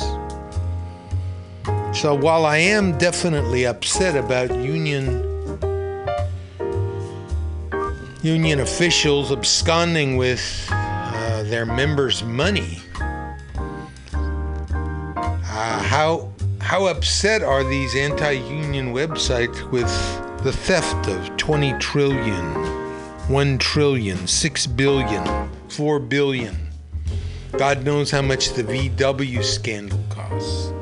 [2.01, 5.23] So while I am definitely upset about union
[8.23, 12.78] union officials absconding with uh, their members' money,
[14.15, 19.89] uh, how how upset are these anti-union websites with
[20.47, 22.55] the theft of 20 trillion,
[23.28, 26.56] 1 trillion, 6 billion, 4 billion?
[27.59, 30.73] God knows how much the VW scandal costs.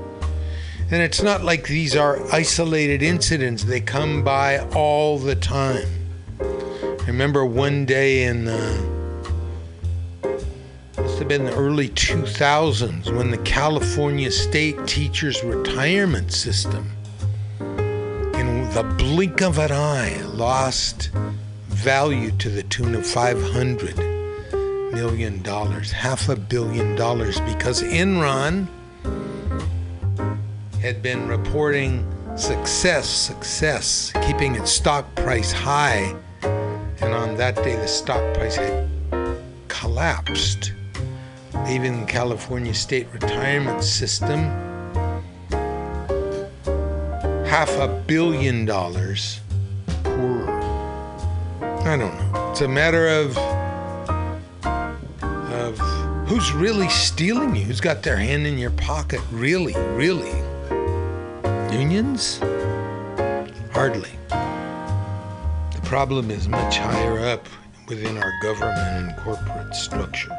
[0.90, 5.88] And it's not like these are isolated incidents, they come by all the time.
[6.38, 8.90] I remember one day in uh,
[10.98, 16.90] must have been the early 2000s when the California State Teachers Retirement System,
[18.74, 21.10] the blink of an eye, lost
[21.68, 23.96] value to the tune of 500
[24.92, 28.66] million dollars, half a billion dollars, because Enron
[30.80, 32.04] had been reporting
[32.36, 38.88] success, success, keeping its stock price high, and on that day the stock price had
[39.68, 40.72] collapsed.
[41.68, 44.50] Even California state retirement system,
[47.54, 49.40] half a billion dollars
[50.02, 50.50] poorer.
[51.84, 52.50] I don't know.
[52.50, 53.38] It's a matter of
[55.52, 55.78] of
[56.26, 60.36] who's really stealing you, who's got their hand in your pocket, really, really.
[61.72, 62.40] Unions?
[63.70, 64.10] Hardly.
[64.30, 67.46] The problem is much higher up
[67.86, 70.36] within our government and corporate structure.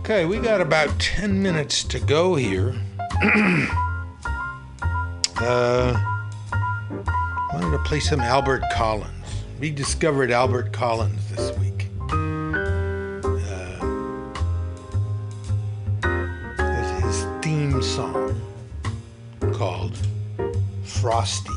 [0.00, 2.74] Okay, we got about 10 minutes to go here.
[5.40, 5.94] uh,
[7.52, 9.44] wanted to play some Albert Collins.
[9.58, 11.88] Rediscovered Albert Collins this week.
[12.08, 12.16] Uh,
[17.02, 18.40] his theme song
[19.52, 19.98] called
[20.82, 21.50] Frosty.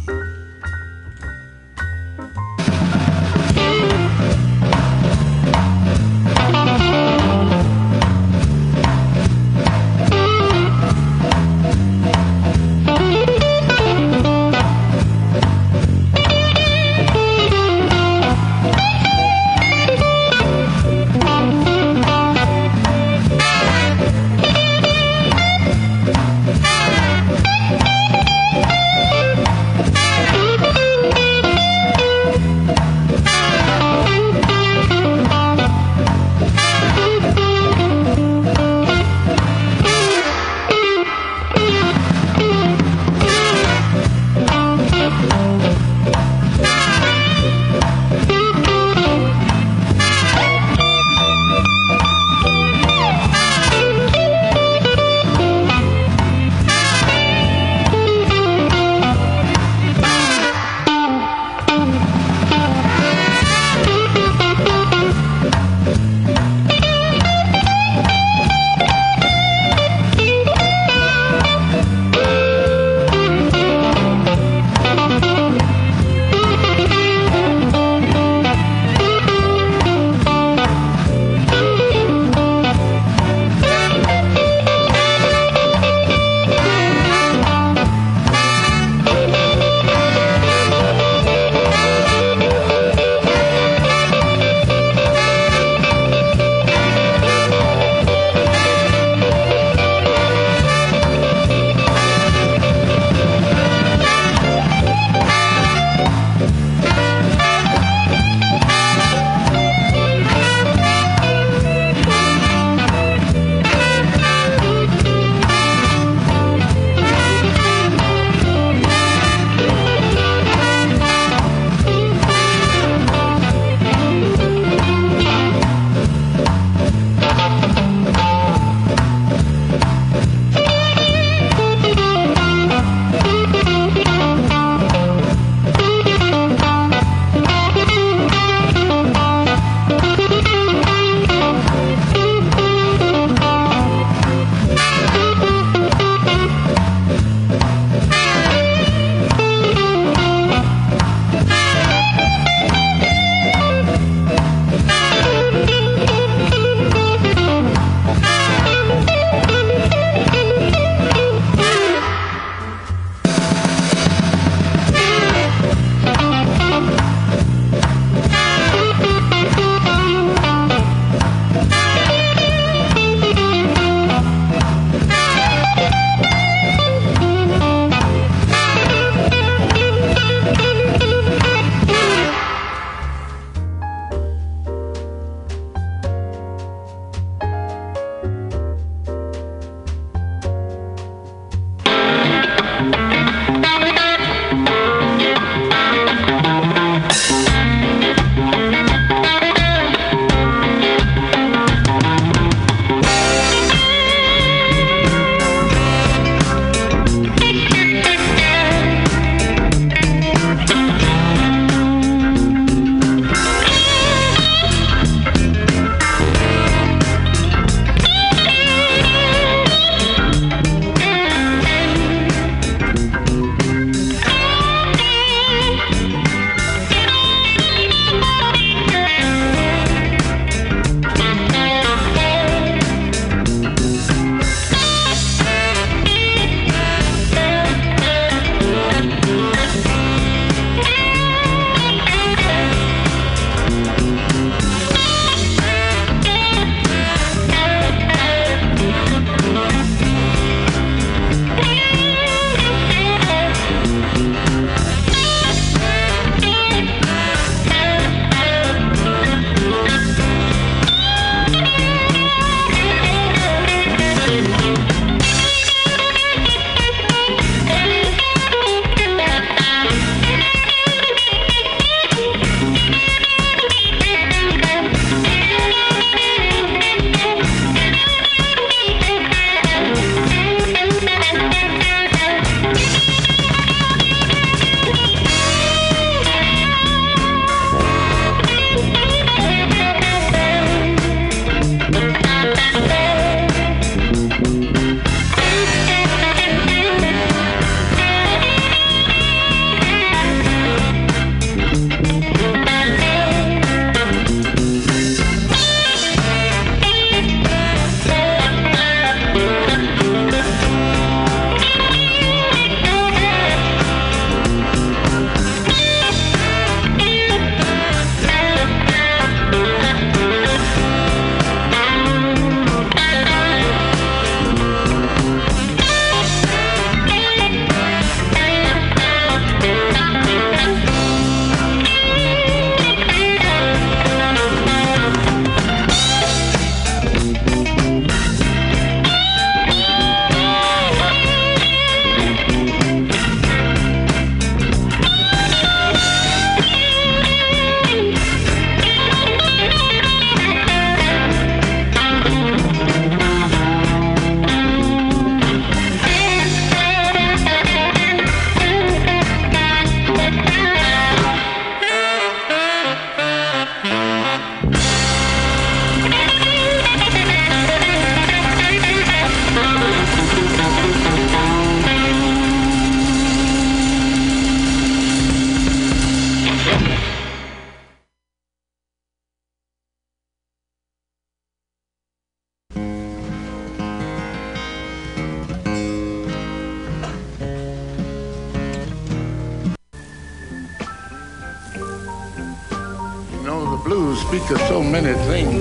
[394.94, 395.56] Many things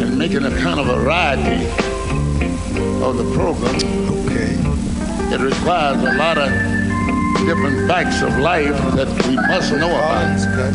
[0.00, 1.66] and making a kind of variety
[3.02, 3.74] of the program.
[4.26, 4.54] Okay.
[5.34, 6.48] It requires a lot of
[7.44, 10.38] different facts of life that we must know about.
[10.54, 10.72] Got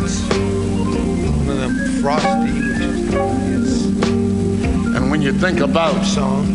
[1.40, 3.85] one of them frosty, which is
[4.94, 6.45] And when you think about song,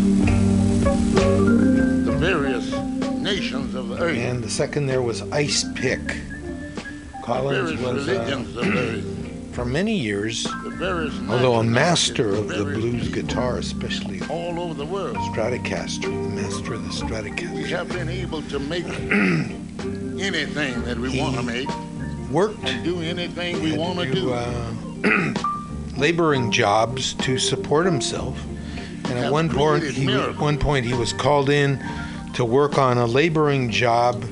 [2.04, 2.70] the various
[3.22, 6.18] nations of the earth, and the second there was Ice Pick.
[7.24, 9.02] Collins was uh,
[9.52, 10.46] for many years,
[10.82, 15.16] although a master of the blues guitar, especially all over the world.
[15.16, 17.54] Stratocaster, master of the Stratocaster.
[17.54, 21.68] We have been able to make anything that we want to make
[22.30, 24.32] worked and do anything we want to do.
[24.32, 25.34] uh,
[25.96, 28.40] laboring jobs to support himself.
[29.06, 31.82] And at one point, he, one point he was called in
[32.34, 34.24] to work on a laboring job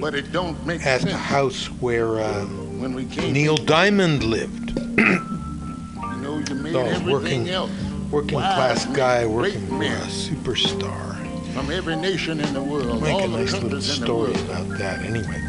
[0.00, 3.32] but it don't make at the house where uh, when we came.
[3.32, 4.78] Neil Diamond lived.
[6.48, 7.70] You know, you made So everything working- else.
[8.10, 11.16] Working Wise class men, guy working for a superstar.
[11.54, 14.34] from every nation in the world, Make all a nice little countries in the story
[14.34, 15.42] about that anyway.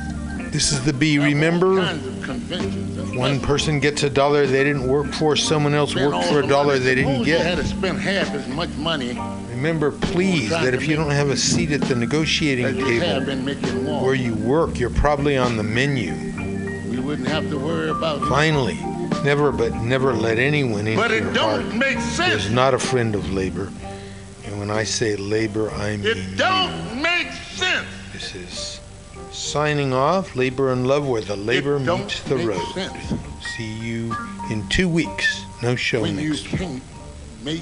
[0.51, 1.19] This is the B.
[1.19, 5.73] Remember, kinds of conventions and one person gets a dollar they didn't work for, someone
[5.75, 7.45] else worked for a dollar they didn't get.
[7.45, 9.19] Had to spend half as much money
[9.51, 13.23] Remember, please, that if you don't have a seat at the negotiating as you have
[13.23, 14.03] table been making war.
[14.03, 16.13] where you work, you're probably on the menu.
[16.89, 18.25] We wouldn't have to worry about it.
[18.29, 18.79] Finally,
[19.23, 22.45] never but never let anyone into But your it don't heart make sense.
[22.45, 23.71] is not a friend of labor.
[24.45, 27.87] And when I say labor, I mean It don't make sense.
[28.13, 28.79] This is
[29.31, 30.35] signing off.
[30.35, 32.73] Labor and love, where the labor meets the make road.
[32.73, 33.13] sense.
[33.55, 34.15] See you
[34.49, 35.43] in two weeks.
[35.61, 36.51] No show When you next
[37.43, 37.61] week.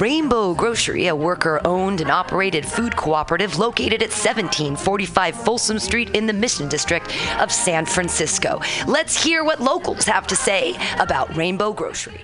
[0.00, 6.26] Rainbow Grocery, a worker owned and operated food cooperative located at 1745 Folsom Street in
[6.26, 7.06] the Mission District
[7.40, 8.60] of San Francisco.
[8.86, 12.20] Let's hear what locals have to say about Rainbow Grocery.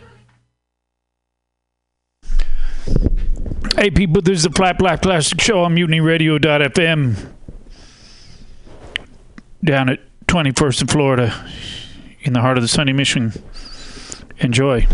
[3.76, 7.32] Hey people, this is the Flat Black Plastic Show on MutinyRadio.fm
[9.64, 11.50] down at 21st in Florida
[12.20, 13.32] in the heart of the sunny Mission.
[14.38, 14.86] Enjoy.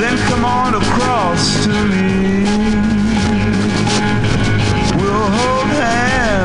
[0.00, 2.17] Then come on across to me.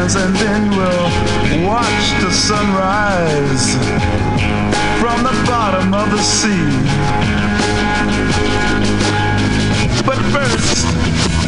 [0.03, 3.71] And then we'll watch the sunrise
[4.99, 6.67] from the bottom of the sea.
[10.05, 10.85] But first,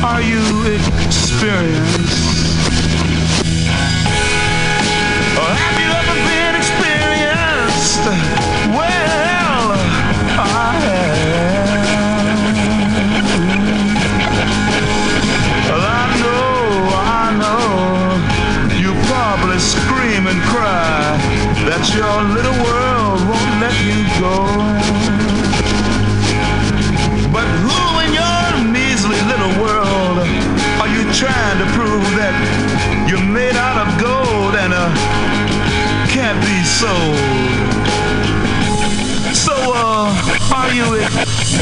[0.02, 0.64] are you
[1.04, 2.26] experienced?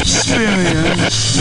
[0.00, 1.34] Experienced?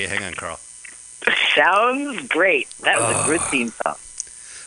[0.00, 0.24] Little coffee.
[0.24, 0.58] Hang on, Carl.
[1.54, 2.68] Sounds great.
[2.82, 3.50] That was a good Oh.
[3.50, 3.96] theme song.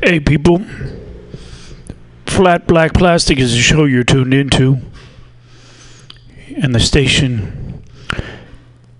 [0.03, 0.65] Hey, people.
[2.27, 4.81] Flat Black Plastic is a show you're tuned into.
[6.57, 7.83] And the station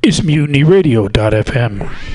[0.03, 2.12] is mutinyradio.fm.